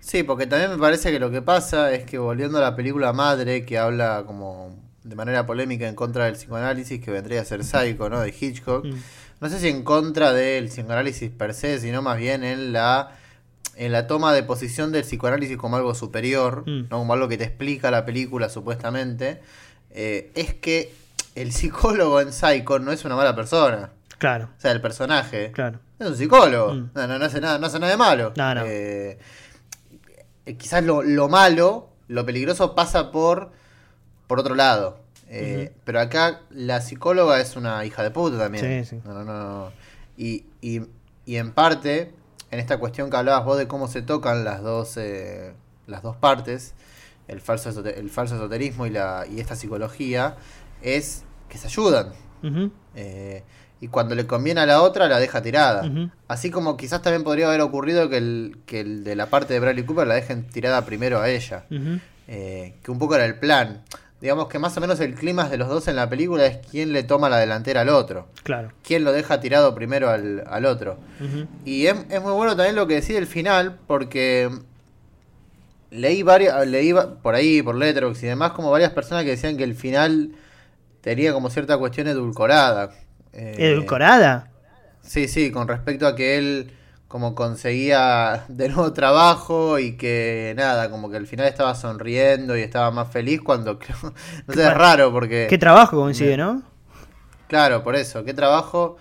Sí, 0.00 0.22
porque 0.22 0.46
también 0.46 0.70
me 0.70 0.78
parece 0.78 1.12
que 1.12 1.20
lo 1.20 1.30
que 1.30 1.42
pasa 1.42 1.92
es 1.92 2.04
que 2.04 2.16
volviendo 2.18 2.56
a 2.58 2.62
la 2.62 2.74
película 2.74 3.12
Madre, 3.12 3.66
que 3.66 3.78
habla 3.78 4.24
como 4.26 4.74
de 5.04 5.16
manera 5.16 5.46
polémica 5.46 5.88
en 5.88 5.94
contra 5.94 6.26
del 6.26 6.34
psicoanálisis, 6.34 7.00
que 7.04 7.10
vendría 7.10 7.40
a 7.40 7.44
ser 7.44 7.64
Psycho, 7.64 8.08
¿no? 8.08 8.20
De 8.20 8.34
Hitchcock. 8.38 8.84
Mm. 8.84 8.94
No 9.40 9.48
sé 9.48 9.58
si 9.58 9.68
en 9.68 9.82
contra 9.82 10.32
del 10.32 10.66
psicoanálisis 10.68 11.30
per 11.30 11.54
se, 11.54 11.78
sino 11.80 12.02
más 12.02 12.18
bien 12.18 12.44
en 12.44 12.72
la 12.72 13.16
en 13.74 13.90
la 13.90 14.06
toma 14.06 14.34
de 14.34 14.42
posición 14.42 14.92
del 14.92 15.02
psicoanálisis 15.02 15.56
como 15.56 15.76
algo 15.76 15.94
superior, 15.94 16.62
Mm. 16.66 16.88
¿no? 16.90 16.98
como 16.98 17.14
algo 17.14 17.26
que 17.28 17.38
te 17.38 17.44
explica 17.44 17.90
la 17.90 18.04
película 18.04 18.48
supuestamente, 18.50 19.40
eh, 19.90 20.30
es 20.34 20.52
que 20.54 20.94
el 21.34 21.52
psicólogo 21.52 22.20
en 22.20 22.32
Psycho 22.32 22.78
no 22.78 22.92
es 22.92 23.04
una 23.06 23.16
mala 23.16 23.34
persona. 23.34 23.90
Claro, 24.18 24.50
O 24.56 24.60
sea, 24.60 24.70
el 24.72 24.80
personaje 24.80 25.50
claro. 25.52 25.80
es 25.98 26.06
un 26.06 26.16
psicólogo. 26.16 26.74
Mm. 26.74 26.90
No, 26.94 27.06
no, 27.08 27.18
no 27.18 27.24
hace 27.24 27.40
nada, 27.40 27.58
no 27.58 27.66
hace 27.66 27.78
nada 27.80 27.90
de 27.92 27.96
malo. 27.96 28.32
No, 28.36 28.54
no. 28.54 28.62
Eh, 28.66 29.18
eh, 30.46 30.56
quizás 30.56 30.84
lo, 30.84 31.02
lo 31.02 31.28
malo, 31.28 31.88
lo 32.08 32.24
peligroso 32.26 32.74
pasa 32.74 33.10
por, 33.10 33.52
por 34.32 34.40
otro 34.40 34.54
lado. 34.54 34.96
Eh. 35.28 35.74
Pero 35.84 36.00
acá 36.00 36.40
la 36.48 36.80
psicóloga 36.80 37.38
es 37.38 37.54
una 37.54 37.84
hija 37.84 38.02
de 38.02 38.10
puta 38.10 38.38
también. 38.38 38.86
Sí, 38.86 38.96
sí. 38.96 39.02
No, 39.04 39.12
no, 39.12 39.24
no. 39.24 39.72
Y, 40.16 40.46
y, 40.62 40.80
y 41.26 41.36
en 41.36 41.52
parte, 41.52 42.14
en 42.50 42.58
esta 42.58 42.78
cuestión 42.78 43.10
que 43.10 43.16
hablabas 43.18 43.44
vos 43.44 43.58
de 43.58 43.68
cómo 43.68 43.88
se 43.88 44.00
tocan 44.00 44.42
las 44.42 44.62
dos, 44.62 44.96
eh, 44.96 45.52
las 45.86 46.02
dos 46.02 46.16
partes, 46.16 46.72
el 47.28 47.42
falso, 47.42 47.84
el 47.84 48.08
falso 48.08 48.36
esoterismo 48.36 48.86
y, 48.86 48.90
la, 48.90 49.26
y 49.30 49.38
esta 49.38 49.54
psicología, 49.54 50.36
es 50.80 51.24
que 51.50 51.58
se 51.58 51.66
ayudan. 51.66 52.14
Eh, 52.94 53.42
y 53.82 53.88
cuando 53.88 54.14
le 54.14 54.26
conviene 54.26 54.62
a 54.62 54.66
la 54.66 54.80
otra 54.80 55.08
la 55.08 55.18
deja 55.18 55.42
tirada. 55.42 56.10
Así 56.26 56.50
como 56.50 56.78
quizás 56.78 57.02
también 57.02 57.22
podría 57.22 57.48
haber 57.48 57.60
ocurrido 57.60 58.08
que 58.08 58.16
el, 58.16 58.56
que 58.64 58.80
el 58.80 59.04
de 59.04 59.14
la 59.14 59.26
parte 59.26 59.52
de 59.52 59.60
Bradley 59.60 59.84
Cooper 59.84 60.06
la 60.06 60.14
dejen 60.14 60.48
tirada 60.48 60.86
primero 60.86 61.20
a 61.20 61.28
ella. 61.28 61.66
Eh, 62.28 62.76
que 62.82 62.90
un 62.90 62.98
poco 62.98 63.14
era 63.16 63.26
el 63.26 63.38
plan. 63.38 63.82
Digamos 64.22 64.46
que 64.46 64.60
más 64.60 64.76
o 64.76 64.80
menos 64.80 65.00
el 65.00 65.16
clima 65.16 65.48
de 65.48 65.56
los 65.56 65.68
dos 65.68 65.88
en 65.88 65.96
la 65.96 66.08
película 66.08 66.46
es 66.46 66.58
quién 66.70 66.92
le 66.92 67.02
toma 67.02 67.28
la 67.28 67.38
delantera 67.38 67.80
al 67.80 67.88
otro. 67.88 68.28
Claro. 68.44 68.70
Quién 68.84 69.02
lo 69.02 69.10
deja 69.10 69.40
tirado 69.40 69.74
primero 69.74 70.08
al, 70.10 70.44
al 70.46 70.64
otro. 70.64 70.96
Y 71.64 71.86
es, 71.86 71.96
es 72.08 72.22
muy 72.22 72.30
bueno 72.30 72.54
también 72.54 72.76
lo 72.76 72.86
que 72.86 72.94
decide 72.94 73.18
el 73.18 73.26
final, 73.26 73.80
porque 73.88 74.48
leí 75.90 76.22
varias, 76.22 76.64
leí 76.68 76.94
por 77.20 77.34
ahí, 77.34 77.62
por 77.62 77.74
Letterboxd 77.74 78.22
y 78.22 78.26
demás, 78.28 78.52
como 78.52 78.70
varias 78.70 78.92
personas 78.92 79.24
que 79.24 79.30
decían 79.30 79.56
que 79.56 79.64
el 79.64 79.74
final 79.74 80.30
tenía 81.00 81.32
como 81.32 81.50
cierta 81.50 81.76
cuestión 81.76 82.06
edulcorada. 82.06 82.92
Eh, 83.32 83.56
¿Edulcorada? 83.58 84.52
Sí, 85.02 85.26
sí, 85.26 85.50
con 85.50 85.66
respecto 85.66 86.06
a 86.06 86.14
que 86.14 86.38
él 86.38 86.72
como 87.12 87.34
conseguía 87.34 88.46
de 88.48 88.70
nuevo 88.70 88.94
trabajo 88.94 89.78
y 89.78 89.98
que 89.98 90.54
nada, 90.56 90.90
como 90.90 91.10
que 91.10 91.18
al 91.18 91.26
final 91.26 91.46
estaba 91.46 91.74
sonriendo 91.74 92.56
y 92.56 92.62
estaba 92.62 92.90
más 92.90 93.08
feliz 93.12 93.42
cuando 93.42 93.78
creo, 93.78 93.96
no 94.46 94.54
sé, 94.54 94.66
es 94.66 94.74
raro 94.74 95.12
porque 95.12 95.46
¿Qué 95.50 95.58
trabajo 95.58 95.98
coincide, 96.00 96.38
no? 96.38 96.62
Claro, 97.48 97.84
por 97.84 97.96
eso, 97.96 98.24
qué 98.24 98.32
trabajo. 98.32 98.96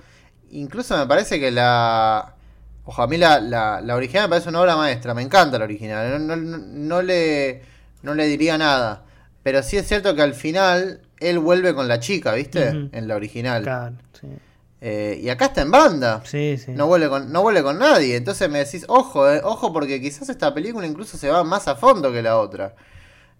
Incluso 0.52 0.98
me 0.98 1.08
parece 1.08 1.40
que 1.40 1.52
la. 1.52 2.36
Ojo, 2.84 3.02
a 3.02 3.08
mí 3.08 3.16
la, 3.18 3.40
la, 3.40 3.80
la 3.80 3.96
original 3.96 4.26
me 4.26 4.30
parece 4.32 4.50
una 4.50 4.60
obra 4.60 4.76
maestra, 4.76 5.14
me 5.14 5.22
encanta 5.22 5.58
la 5.58 5.64
original. 5.64 6.28
No, 6.28 6.36
no- 6.36 6.58
no 6.58 7.02
le, 7.02 7.62
no 8.02 8.14
le 8.14 8.26
diría 8.26 8.58
nada. 8.58 9.06
Pero 9.42 9.64
sí 9.64 9.78
es 9.78 9.88
cierto 9.88 10.14
que 10.16 10.22
al 10.22 10.34
final 10.34 11.00
él 11.22 11.40
vuelve 11.40 11.74
con 11.74 11.88
la 11.88 12.02
chica, 12.02 12.34
¿viste? 12.34 12.90
En 12.92 13.08
la 13.08 13.16
original. 13.16 13.64
Claro, 13.64 13.96
sí. 14.20 14.28
Eh, 14.84 15.20
y 15.22 15.30
acá 15.30 15.46
está 15.46 15.62
en 15.62 15.70
banda. 15.72 16.24
Sí, 16.26 16.58
sí. 16.58 16.72
No 16.72 16.88
vuelve, 16.88 17.08
con, 17.08 17.32
no 17.32 17.44
vuelve 17.44 17.62
con 17.62 17.78
nadie. 17.78 18.16
Entonces 18.16 18.50
me 18.50 18.60
decís, 18.60 18.84
ojo, 18.88 19.30
eh, 19.30 19.40
ojo, 19.44 19.72
porque 19.72 20.02
quizás 20.02 20.28
esta 20.30 20.54
película 20.54 20.88
incluso 20.88 21.18
se 21.18 21.30
va 21.30 21.44
más 21.44 21.68
a 21.68 21.76
fondo 21.76 22.12
que 22.12 22.22
la 22.24 22.38
otra. 22.40 22.76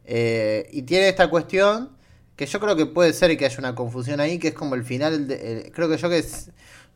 Eh, 0.06 0.70
y 0.72 0.84
tiene 0.84 1.10
esta 1.10 1.30
cuestión 1.30 1.90
que 2.36 2.46
yo 2.46 2.60
creo 2.60 2.76
que 2.76 2.86
puede 2.86 3.14
ser 3.14 3.36
que 3.38 3.46
haya 3.46 3.58
una 3.60 3.76
confusión 3.76 4.20
ahí, 4.20 4.38
que 4.40 4.50
es 4.50 4.54
como 4.54 4.76
el 4.76 4.84
final, 4.84 5.28
de- 5.28 5.40
eh, 5.68 5.72
creo 5.74 5.90
que 5.90 5.98
yo 5.98 6.10
que 6.10 6.20
es 6.20 6.52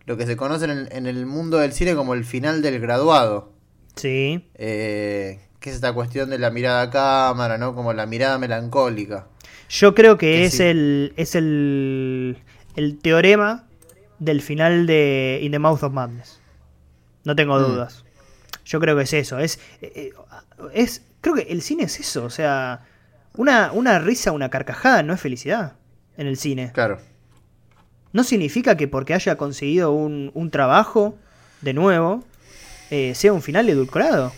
lo 0.06 0.18
que 0.18 0.26
se 0.26 0.36
conoce 0.38 0.66
en 0.66 0.72
el, 0.72 0.90
en 0.92 1.08
el 1.08 1.26
mundo 1.26 1.58
del 1.58 1.74
cine 1.74 1.96
como 1.96 2.14
el 2.14 2.24
final 2.26 2.62
del 2.62 2.80
graduado. 2.80 3.52
Sí. 3.96 4.48
Eh, 4.56 5.40
que 5.60 5.70
es 5.72 5.76
esta 5.78 5.94
cuestión 5.94 6.30
de 6.30 6.38
la 6.38 6.52
mirada 6.52 6.84
a 6.84 6.90
cámara, 6.92 7.58
¿no? 7.58 7.74
Como 7.74 7.94
la 7.94 8.06
mirada 8.06 8.38
melancólica. 8.38 9.28
Yo 9.70 9.96
creo 9.96 10.18
que, 10.18 10.28
Que 10.28 10.46
es 10.46 10.54
sí. 10.58 10.64
el 10.64 11.14
es 11.18 11.34
el, 11.34 12.38
el 12.76 13.00
teorema 13.00 13.68
del 14.20 14.42
final 14.42 14.86
de 14.88 15.40
In 15.42 15.52
the 15.52 15.60
Mouth 15.60 15.84
of 15.84 15.94
Madness. 15.94 16.40
No 17.24 17.36
tengo 17.36 17.58
Mm. 17.60 17.64
dudas. 17.64 18.04
Yo 18.66 18.80
creo 18.80 18.96
que 18.96 19.04
es 19.04 19.14
eso. 19.14 19.40
Es, 19.40 19.60
eh, 19.82 20.12
es 20.74 21.04
creo 21.22 21.36
que 21.36 21.44
el 21.44 21.62
cine 21.62 21.84
es 21.84 22.00
eso. 22.00 22.24
O 22.26 22.30
sea, 22.30 22.86
una, 23.36 23.72
una 23.72 24.00
risa, 24.00 24.32
una 24.32 24.50
carcajada 24.50 25.04
no 25.04 25.14
es 25.14 25.22
felicidad 25.22 25.74
en 26.18 26.28
el 26.28 26.38
cine. 26.38 26.72
Claro. 26.74 27.00
No 28.14 28.24
significa 28.24 28.78
que 28.78 28.88
porque 28.88 29.14
haya 29.14 29.36
conseguido 29.38 29.92
un, 29.92 30.32
un 30.34 30.50
trabajo 30.50 31.18
de 31.62 31.74
nuevo 31.74 32.24
eh, 32.92 33.14
sea 33.16 33.34
un 33.34 33.42
final 33.42 33.68
edulcorado. 33.68 34.32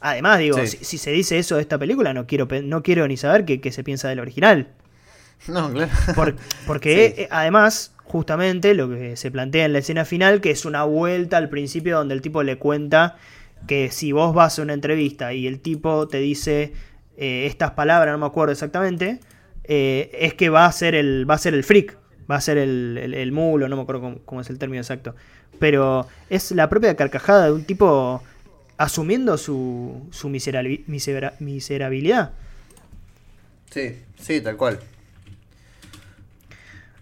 Además, 0.00 0.38
digo, 0.40 0.58
Sí. 0.58 0.66
si, 0.78 0.84
si 0.84 0.98
se 0.98 1.10
dice 1.12 1.38
eso 1.38 1.56
de 1.56 1.62
esta 1.62 1.78
película, 1.78 2.12
no 2.12 2.26
quiero, 2.26 2.46
no 2.64 2.82
quiero 2.82 3.06
ni 3.08 3.16
saber 3.16 3.44
qué, 3.44 3.60
qué 3.60 3.72
se 3.72 3.82
piensa 3.84 4.08
del 4.08 4.20
original. 4.20 4.68
No, 5.46 5.72
claro. 5.72 5.90
Por- 6.14 6.36
porque 6.66 7.12
Sí. 7.16 7.22
eh, 7.22 7.28
además, 7.30 7.92
justamente 8.08 8.74
lo 8.74 8.88
que 8.88 9.16
se 9.16 9.30
plantea 9.30 9.66
en 9.66 9.72
la 9.72 9.80
escena 9.80 10.04
final, 10.04 10.40
que 10.40 10.50
es 10.50 10.64
una 10.64 10.84
vuelta 10.84 11.36
al 11.36 11.48
principio 11.48 11.96
donde 11.98 12.14
el 12.14 12.22
tipo 12.22 12.42
le 12.42 12.58
cuenta 12.58 13.16
que 13.66 13.90
si 13.90 14.12
vos 14.12 14.34
vas 14.34 14.58
a 14.58 14.62
una 14.62 14.72
entrevista 14.72 15.32
y 15.34 15.46
el 15.46 15.60
tipo 15.60 16.08
te 16.08 16.18
dice 16.18 16.72
eh, 17.16 17.46
estas 17.46 17.72
palabras, 17.72 18.12
no 18.12 18.18
me 18.18 18.26
acuerdo 18.26 18.52
exactamente, 18.52 19.20
eh, 19.64 20.10
es 20.14 20.34
que 20.34 20.48
va 20.48 20.66
a 20.66 20.72
ser 20.72 20.94
el, 20.94 21.28
va 21.28 21.34
a 21.34 21.38
ser 21.38 21.54
el 21.54 21.64
freak, 21.64 21.96
va 22.30 22.36
a 22.36 22.40
ser 22.40 22.56
el, 22.58 23.14
el- 23.14 23.32
mulo, 23.32 23.68
no 23.68 23.76
me 23.76 23.82
acuerdo 23.82 24.00
cómo, 24.00 24.18
cómo 24.24 24.40
es 24.40 24.50
el 24.50 24.58
término 24.58 24.80
exacto. 24.80 25.14
Pero 25.58 26.06
es 26.30 26.52
la 26.52 26.68
propia 26.68 26.94
carcajada 26.94 27.46
de 27.46 27.52
un 27.52 27.64
tipo 27.64 28.22
asumiendo 28.76 29.36
su, 29.36 30.06
su 30.12 30.28
miserabilidad. 30.28 32.30
Sí, 33.70 33.96
sí, 34.20 34.40
tal 34.40 34.56
cual. 34.56 34.78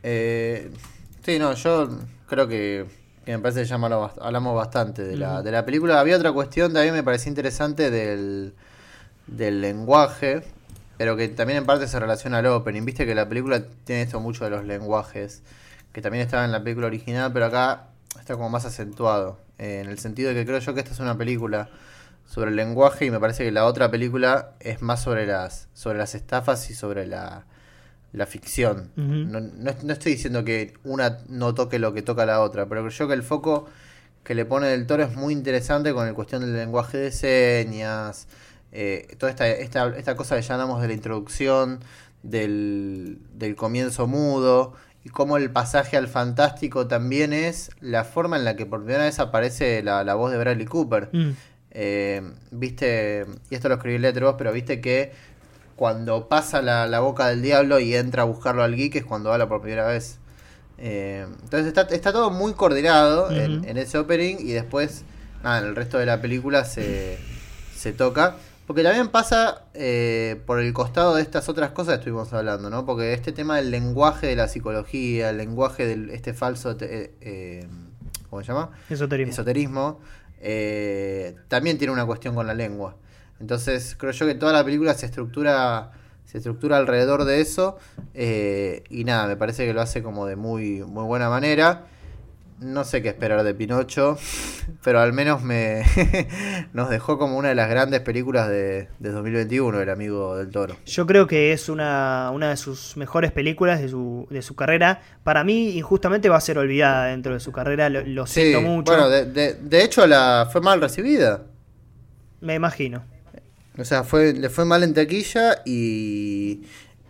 Eh, 0.03 0.71
sí, 1.27 1.39
no, 1.39 1.53
yo 1.55 1.89
creo 2.29 2.49
que, 2.49 2.87
que 3.25 3.33
me 3.33 3.39
parece 3.41 3.61
que 3.63 3.67
ya 3.67 3.75
hablamos, 3.77 4.13
bast- 4.13 4.19
hablamos 4.23 4.55
bastante 4.55 5.03
de 5.03 5.17
la, 5.17 5.43
de 5.43 5.51
la 5.53 5.65
película. 5.65 6.01
Había 6.01 6.17
otra 6.17 6.33
cuestión 6.33 6.73
también 6.73 6.95
me 6.95 7.03
parecía 7.03 7.29
interesante 7.31 7.91
del, 7.91 8.55
del 9.27 9.61
lenguaje, 9.61 10.45
pero 10.99 11.17
que 11.17 11.29
también 11.29 11.59
en 11.59 11.67
parte 11.67 11.89
se 11.89 11.99
relaciona 12.01 12.39
al 12.39 12.47
opening. 12.47 12.85
Viste 12.85 13.07
que 13.07 13.15
la 13.15 13.29
película 13.29 13.63
tiene 13.85 14.03
esto 14.03 14.21
mucho 14.21 14.45
de 14.45 14.51
los 14.51 14.65
lenguajes, 14.65 15.43
que 15.93 16.03
también 16.03 16.25
estaba 16.25 16.45
en 16.45 16.53
la 16.53 16.63
película 16.63 16.87
original, 16.89 17.33
pero 17.33 17.47
acá 17.47 17.89
está 18.21 18.35
como 18.35 18.51
más 18.51 18.65
acentuado. 18.65 19.39
eh, 19.59 19.81
en 19.83 19.89
el 19.91 19.99
sentido 19.99 20.31
de 20.31 20.35
que 20.37 20.47
creo 20.47 20.59
yo 20.61 20.75
que 20.75 20.81
esta 20.81 20.93
es 20.93 21.01
una 21.01 21.17
película 21.19 21.69
sobre 22.27 22.51
el 22.51 22.57
lenguaje 22.57 23.07
y 23.07 23.11
me 23.11 23.21
parece 23.21 23.45
que 23.45 23.53
la 23.53 23.67
otra 23.67 23.91
película 23.91 24.53
es 24.61 24.83
más 24.83 25.03
sobre 25.03 25.27
las 25.27 25.69
sobre 25.75 25.99
las 25.99 26.15
estafas 26.15 26.71
y 26.71 26.75
sobre 26.75 27.07
la, 27.07 27.45
la 28.13 28.27
ficción. 28.27 28.91
No, 28.97 29.41
no, 29.41 29.71
no 29.83 29.93
estoy 29.93 30.13
diciendo 30.13 30.45
que 30.45 30.75
una 30.85 31.19
no 31.29 31.55
toque 31.55 31.79
lo 31.79 31.93
que 31.93 32.03
toca 32.03 32.25
la 32.25 32.41
otra, 32.41 32.67
pero 32.67 32.87
creo 32.89 33.09
que 33.09 33.15
el 33.15 33.23
foco 33.23 33.67
que 34.25 34.35
le 34.35 34.45
pone 34.45 34.67
del 34.67 34.87
toro 34.87 35.05
es 35.05 35.15
muy 35.15 35.33
interesante 35.33 35.93
con 35.93 36.07
la 36.07 36.15
cuestión 36.15 36.43
del 36.43 36.55
lenguaje 36.55 36.99
de 36.99 37.13
señas, 37.13 38.27
eh, 38.73 39.15
toda 39.19 39.31
esta, 39.31 39.49
esta, 39.49 39.97
esta 39.97 40.17
cosa 40.17 40.37
que 40.37 40.43
ya 40.43 40.55
hablamos 40.55 40.83
de 40.83 40.89
la 40.89 40.95
introducción, 40.95 41.81
del, 42.23 43.19
del 43.35 43.55
comienzo 43.55 44.07
mudo, 44.07 44.75
y 45.05 45.11
cómo 45.11 45.37
el 45.37 45.51
pasaje 45.53 45.97
al 45.97 46.09
fantástico 46.09 46.89
también 46.89 47.33
es 47.33 47.71
la 47.81 48.03
forma 48.03 48.37
en 48.37 48.45
la 48.45 48.57
que 48.57 48.67
por 48.67 48.81
primera 48.81 49.05
vez 49.05 49.21
aparece 49.21 49.83
la, 49.85 50.03
la 50.03 50.15
voz 50.15 50.33
de 50.33 50.39
Bradley 50.39 50.67
Cooper. 50.67 51.11
Mm. 51.13 51.31
Eh, 51.71 52.23
viste, 52.51 53.27
y 53.51 53.55
esto 53.55 53.69
lo 53.69 53.77
escribí 53.77 53.97
en 53.97 54.03
Letterboxd, 54.03 54.39
pero 54.39 54.51
viste 54.53 54.81
que 54.81 55.13
cuando 55.77 56.29
pasa 56.29 56.63
la, 56.63 56.87
la 56.87 57.01
boca 57.01 57.29
del 57.29 57.43
diablo 57.43 57.79
y 57.79 57.95
entra 57.95 58.23
a 58.23 58.25
buscarlo 58.25 58.63
al 58.63 58.75
geek 58.75 58.97
es 58.97 59.05
cuando 59.05 59.33
habla 59.33 59.49
por 59.49 59.61
primera 59.61 59.87
vez. 59.87 60.19
Eh, 60.79 61.27
entonces 61.43 61.67
está, 61.69 61.83
está 61.83 62.13
todo 62.13 62.31
muy 62.31 62.53
coordinado 62.55 63.31
en, 63.31 63.65
en 63.69 63.77
ese 63.77 63.99
opening 63.99 64.37
y 64.41 64.53
después, 64.53 65.05
nada, 65.43 65.59
en 65.61 65.67
el 65.67 65.77
resto 65.77 65.99
de 65.99 66.07
la 66.07 66.21
película 66.21 66.65
se, 66.65 67.19
se 67.77 67.93
toca. 67.93 68.37
Porque 68.67 68.83
también 68.83 69.09
pasa 69.09 69.63
eh, 69.75 70.41
por 70.45 70.59
el 70.59 70.73
costado 70.73 71.15
de 71.15 71.23
estas 71.23 71.49
otras 71.49 71.71
cosas 71.71 71.95
que 71.95 71.99
estuvimos 72.01 72.33
hablando, 72.33 72.69
¿no? 72.69 72.85
Porque 72.85 73.13
este 73.13 73.31
tema 73.33 73.57
del 73.59 73.71
lenguaje 73.71 74.27
de 74.27 74.35
la 74.35 74.49
psicología, 74.49 75.31
el 75.31 75.37
lenguaje 75.37 75.87
de 75.87 76.13
este 76.15 76.35
falso, 76.35 76.75
te- 76.77 77.15
eh, 77.21 77.69
¿cómo 78.29 78.43
se 78.43 78.49
llama? 78.49 78.71
Esoterismo. 78.91 79.31
esoterismo, 79.33 80.01
eh, 80.41 81.37
también 81.49 81.79
tiene 81.79 81.93
una 81.93 82.05
cuestión 82.07 82.35
con 82.35 82.47
la 82.47 82.55
lengua. 82.55 82.97
Entonces, 83.41 83.95
creo 83.99 84.13
yo 84.13 84.27
que 84.27 84.35
toda 84.35 84.53
la 84.53 84.65
película 84.65 84.95
se 84.95 85.07
estructura 85.07 85.93
se 86.25 86.39
estructura 86.39 86.77
alrededor 86.79 87.25
de 87.25 87.41
eso 87.41 87.79
eh, 88.13 88.83
y 88.91 89.05
nada, 89.05 89.29
me 89.29 89.37
parece 89.37 89.65
que 89.65 89.73
lo 89.73 89.81
hace 89.81 90.03
como 90.03 90.27
de 90.27 90.35
muy 90.37 90.83
muy 90.83 91.05
buena 91.05 91.29
manera. 91.29 91.85
No 92.59 92.85
sé 92.85 93.03
qué 93.03 93.11
esperar 93.11 93.45
de 93.45 93.53
Pinocho, 93.55 94.17
pero 94.83 94.99
al 95.01 95.13
menos 95.13 95.43
me 95.43 95.85
nos 96.73 96.89
dejó 96.89 97.19
como 97.19 97.37
una 97.37 97.51
de 97.51 97.55
las 97.55 97.69
grandes 97.69 98.01
películas 98.01 98.49
de, 98.49 98.89
de 98.99 99.11
2021, 99.11 99.79
el 99.83 99.91
amigo 99.91 100.37
del 100.39 100.51
toro. 100.51 100.75
Yo 100.87 101.07
creo 101.07 101.27
que 101.27 101.53
es 101.53 101.69
una, 101.69 102.31
una 102.33 102.49
de 102.49 102.57
sus 102.57 102.97
mejores 102.97 103.31
películas 103.31 103.81
de 103.83 103.91
su, 103.91 104.27
de 104.31 104.41
su 104.41 104.57
carrera. 104.57 105.03
Para 105.23 105.45
mí, 105.45 105.77
injustamente, 105.77 106.31
va 106.31 106.39
a 106.39 106.41
ser 106.41 106.57
olvidada 106.57 107.07
dentro 107.09 107.35
de 107.35 107.41
su 107.41 107.53
carrera. 107.53 107.91
Lo, 107.91 108.01
lo 108.01 108.27
Sí, 108.27 108.41
siento 108.41 108.63
mucho. 108.63 108.91
bueno, 108.91 109.11
de, 109.11 109.27
de- 109.27 109.55
de 109.55 109.85
hecho 109.85 110.07
la 110.07 110.49
fue 110.51 110.63
mal 110.63 110.81
recibida. 110.81 111.43
Me 112.41 112.55
imagino. 112.55 113.05
O 113.79 113.85
sea, 113.85 114.05
fue, 114.05 114.33
le 114.33 114.49
fue 114.49 114.65
mal 114.65 114.83
en 114.83 114.95
taquilla 114.95 115.63
y, 115.67 116.63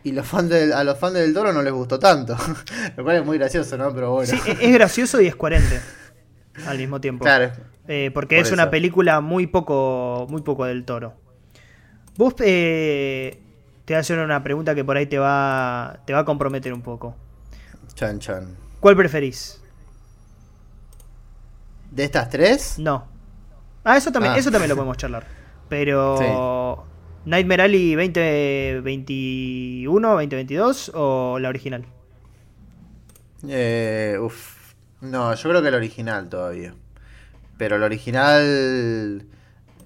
y 0.03 0.13
los 0.13 0.27
fans 0.27 0.49
del- 0.49 0.73
a 0.73 0.83
los 0.85 0.99
fans 0.99 1.15
del 1.15 1.33
Toro 1.33 1.53
no 1.53 1.63
les 1.63 1.73
gustó 1.73 1.99
tanto. 1.99 2.37
Lo 2.97 3.05
cual 3.05 3.17
es 3.17 3.25
muy 3.25 3.39
gracioso, 3.39 3.77
¿no? 3.79 3.93
Pero 3.95 4.13
bueno. 4.13 4.31
Sí, 4.31 4.39
e- 4.51 4.57
es 4.69 4.73
gracioso 4.75 5.21
y 5.21 5.27
es 5.29 5.37
coherente 5.37 5.81
al 6.67 6.79
mismo 6.79 7.01
tiempo. 7.01 7.25
claro. 7.25 7.53
Eh, 7.89 8.11
porque 8.13 8.37
Por 8.39 8.47
es 8.47 8.51
una 8.53 8.69
película 8.69 9.21
muy 9.21 9.47
poco, 9.47 10.27
muy 10.29 10.43
poco 10.43 10.65
del 10.65 10.85
toro. 10.85 11.15
Vos 12.17 12.35
eh, 12.41 13.39
te 13.85 13.93
voy 13.95 13.99
a 13.99 14.01
hacer 14.01 14.19
una 14.19 14.43
pregunta 14.43 14.75
que 14.75 14.83
por 14.85 14.97
ahí 14.97 15.07
te 15.07 15.19
va, 15.19 16.01
te 16.05 16.13
va 16.13 16.21
a 16.21 16.25
comprometer 16.25 16.73
un 16.73 16.83
poco. 16.83 17.15
Chan 17.95 18.19
chan. 18.19 18.57
¿Cuál 18.81 18.97
preferís? 18.97 19.61
¿De 21.93 22.03
estas 22.05 22.29
tres? 22.29 22.79
No. 22.79 23.07
Ah, 23.85 23.97
eso 23.97 24.11
también, 24.11 24.35
Ah. 24.35 24.39
eso 24.39 24.51
también 24.51 24.69
lo 24.71 24.75
podemos 24.75 24.97
charlar. 24.97 25.25
Pero. 25.69 26.85
¿Nightmare 27.25 27.63
Alley 27.65 27.95
2021, 27.97 30.09
2022 30.09 30.93
o 30.95 31.39
la 31.41 31.49
original? 31.49 31.85
Eh, 33.49 34.17
uf. 34.21 34.75
No, 35.01 35.35
yo 35.35 35.49
creo 35.51 35.63
que 35.63 35.69
el 35.69 35.75
original 35.75 36.29
todavía. 36.29 36.75
Pero 37.59 37.77
el 37.77 37.83
original 37.83 39.27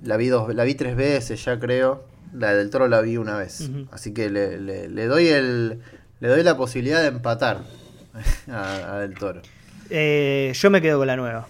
la 0.03 0.17
vi 0.17 0.29
dos, 0.29 0.55
la 0.55 0.65
vi 0.65 0.75
tres 0.75 0.97
veces 0.97 1.45
ya 1.45 1.59
creo. 1.59 2.05
La 2.33 2.55
del 2.55 2.71
toro 2.71 2.87
la 2.89 3.01
vi 3.01 3.17
una 3.17 3.37
vez. 3.37 3.71
Así 3.91 4.15
que 4.15 4.31
le, 4.31 4.61
le- 4.61 4.89
le 4.89 5.07
doy 5.07 5.29
el. 5.29 5.81
Le 6.21 6.29
doy 6.29 6.43
la 6.43 6.57
posibilidad 6.57 7.01
de 7.01 7.09
empatar 7.09 7.63
a, 8.53 8.95
a 8.95 8.99
del 9.01 9.15
toro. 9.15 9.41
Eh, 9.89 10.53
yo 10.55 10.71
me 10.71 10.81
quedo 10.83 10.99
con 10.99 11.07
la 11.07 11.17
nueva. 11.17 11.49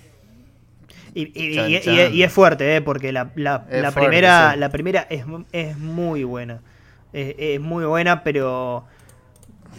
Y, 1.15 1.33
y- 1.35 1.55
Chan, 1.55 1.71
y- 1.71 1.77
y- 1.77 1.81
chan. 1.81 2.15
y 2.15 2.23
es 2.23 2.33
fuerte, 2.33 2.77
¿eh? 2.77 2.81
porque 2.81 3.13
la, 3.13 3.31
la- 3.35 3.67
Es 3.71 3.83
la 3.83 3.91
fuerte, 3.93 4.09
primera, 4.11 4.53
sí. 4.55 4.59
la 4.61 4.69
primera 4.69 5.07
es, 5.11 5.25
es 5.53 5.77
muy 5.79 6.25
buena. 6.25 6.61
Es, 7.13 7.35
es 7.39 7.61
muy 7.61 7.85
buena, 7.85 8.23
pero 8.23 8.85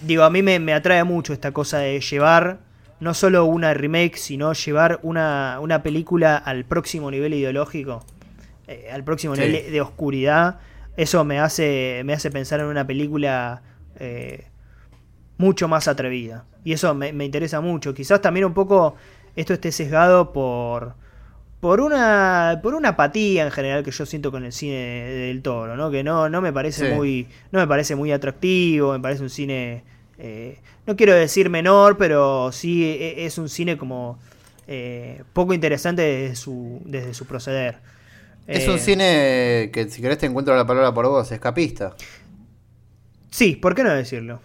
digo, 0.01 0.23
a 0.23 0.29
mí 0.29 0.41
me, 0.43 0.59
me 0.59 0.73
atrae 0.73 1.03
mucho 1.03 1.33
esta 1.33 1.51
cosa 1.51 1.77
de 1.79 1.99
llevar 2.01 2.59
no 2.99 3.13
solo 3.13 3.45
una 3.45 3.73
remake, 3.73 4.15
sino 4.17 4.53
llevar 4.53 4.99
una, 5.01 5.57
una 5.61 5.81
película 5.81 6.37
al 6.37 6.65
próximo 6.65 7.09
nivel 7.09 7.33
ideológico, 7.33 8.05
eh, 8.67 8.89
al 8.91 9.03
próximo 9.03 9.35
Sí. 9.35 9.41
nivel 9.41 9.71
de 9.71 9.81
oscuridad. 9.81 10.59
Eso 10.97 11.23
me 11.23 11.39
hace, 11.39 12.01
me 12.05 12.13
hace 12.13 12.29
pensar 12.29 12.59
en 12.59 12.67
una 12.67 12.85
película 12.85 13.61
eh, 13.97 14.45
mucho 15.37 15.67
más 15.67 15.87
atrevida. 15.87 16.45
Y 16.63 16.73
eso 16.73 16.93
me, 16.93 17.11
me 17.13 17.25
interesa 17.25 17.59
mucho. 17.61 17.93
Quizás 17.93 18.21
también 18.21 18.45
un 18.45 18.53
poco 18.53 18.95
esto 19.35 19.53
esté 19.53 19.71
sesgado 19.71 20.31
por, 20.33 20.93
por 21.61 21.79
una 21.81 22.59
por 22.63 22.73
una 22.75 22.89
apatía 22.89 23.45
en 23.45 23.51
general 23.51 23.83
que 23.83 23.91
yo 23.91 24.05
siento 24.05 24.31
con 24.31 24.43
el 24.43 24.51
cine 24.51 24.75
del 24.75 25.41
toro, 25.43 25.77
¿no? 25.77 25.91
Que 25.91 26.03
no, 26.03 26.29
no 26.29 26.41
me 26.41 26.51
parece 26.51 26.85
Sí. 26.89 26.93
muy 26.93 27.27
no 27.51 27.59
me 27.59 27.67
parece 27.67 27.95
muy 27.95 28.11
atractivo, 28.11 28.93
me 28.93 28.99
parece 28.99 29.23
un 29.23 29.29
cine 29.29 29.83
eh, 30.17 30.59
no 30.87 30.95
quiero 30.95 31.13
decir 31.15 31.49
menor, 31.49 31.97
pero 31.97 32.51
sí 32.51 32.83
e- 32.85 33.25
es 33.25 33.37
un 33.37 33.49
cine 33.49 33.77
como 33.77 34.19
eh, 34.67 35.23
poco 35.33 35.53
interesante 35.53 36.01
desde 36.01 36.35
su 36.35 36.81
desde 36.85 37.13
su 37.13 37.25
proceder. 37.25 37.79
Es 38.47 38.67
Eh, 38.67 38.71
un 38.71 38.79
cine 38.79 39.69
que, 39.71 39.87
si 39.89 40.01
querés, 40.01 40.17
te 40.17 40.25
encuentro 40.25 40.55
la 40.55 40.65
palabra 40.65 40.93
por 40.93 41.07
vos, 41.07 41.31
escapista. 41.31 41.95
Sí, 43.29 43.55
¿por 43.55 43.75
qué 43.75 43.83
no 43.83 43.91
decirlo? 43.93 44.41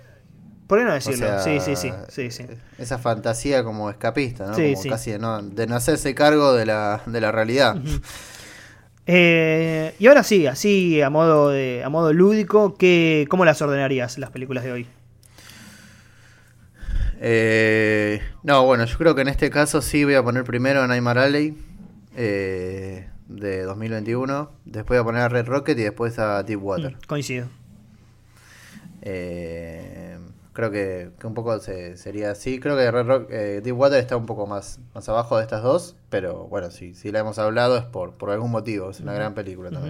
¿Por 0.66 0.78
qué 0.78 0.84
no 0.84 0.90
O 0.90 0.94
decirlo? 0.94 1.26
sea, 1.26 1.40
sí, 1.40 1.60
sí, 1.60 1.76
sí, 1.76 1.90
sí, 2.08 2.30
sí. 2.30 2.44
Esa 2.78 2.98
fantasía 2.98 3.62
como 3.62 3.88
escapista, 3.90 4.46
¿no? 4.46 4.54
Sí, 4.54 4.72
como 4.72 4.82
sí. 4.82 4.88
casi 4.88 5.10
de 5.12 5.18
no, 5.18 5.42
de 5.42 5.66
no 5.66 5.76
hacerse 5.76 6.14
cargo 6.14 6.52
de 6.54 6.66
la, 6.66 7.02
de 7.06 7.20
la 7.20 7.30
realidad. 7.32 7.76
Eh, 9.06 9.94
y 10.00 10.06
ahora 10.08 10.24
sí, 10.24 10.46
así 10.48 11.00
a 11.00 11.10
modo 11.10 11.50
de, 11.50 11.82
a 11.84 11.88
modo 11.88 12.12
lúdico, 12.12 12.74
¿qué, 12.76 13.26
¿cómo 13.30 13.44
las 13.44 13.62
ordenarías 13.62 14.18
las 14.18 14.30
películas 14.30 14.64
de 14.64 14.72
hoy? 14.72 14.86
Eh, 17.20 18.20
no, 18.42 18.64
bueno, 18.66 18.84
yo 18.84 18.98
creo 18.98 19.14
que 19.14 19.22
en 19.22 19.28
este 19.28 19.48
caso 19.50 19.80
sí 19.80 20.04
voy 20.04 20.14
a 20.14 20.22
poner 20.22 20.44
primero 20.44 20.82
a 20.82 20.86
Nightmare 20.86 21.20
Alley 21.20 21.56
eh, 22.16 23.08
de 23.28 23.62
2021. 23.62 24.50
Después 24.64 24.98
voy 24.98 25.02
a 25.02 25.04
poner 25.04 25.22
a 25.22 25.28
Red 25.28 25.46
Rocket 25.46 25.78
y 25.78 25.82
después 25.82 26.18
a 26.18 26.42
Deepwater. 26.42 26.96
Mm, 26.96 27.06
coincido. 27.06 27.46
Eh, 29.02 30.18
creo 30.56 30.70
que, 30.72 31.10
que 31.20 31.26
un 31.28 31.34
poco 31.34 31.58
se- 31.60 31.96
sería 31.96 32.30
así. 32.32 32.58
Creo 32.60 32.76
que 32.76 32.90
Red 32.90 33.06
Rock, 33.06 33.30
eh, 33.30 33.60
Deepwater 33.62 34.00
está 34.00 34.16
un 34.16 34.26
poco 34.26 34.46
más, 34.46 34.80
más 34.94 35.08
abajo 35.08 35.36
de 35.36 35.42
estas 35.44 35.62
dos. 35.62 35.96
Pero 36.10 36.46
bueno, 36.48 36.70
si, 36.70 36.94
si 36.94 37.12
la 37.12 37.20
hemos 37.20 37.38
hablado 37.38 37.76
es 37.76 37.84
por, 37.84 38.14
por 38.14 38.30
algún 38.30 38.50
motivo. 38.50 38.90
Es 38.90 39.00
una 39.00 39.12
gran 39.14 39.34
película 39.34 39.70
también. 39.70 39.84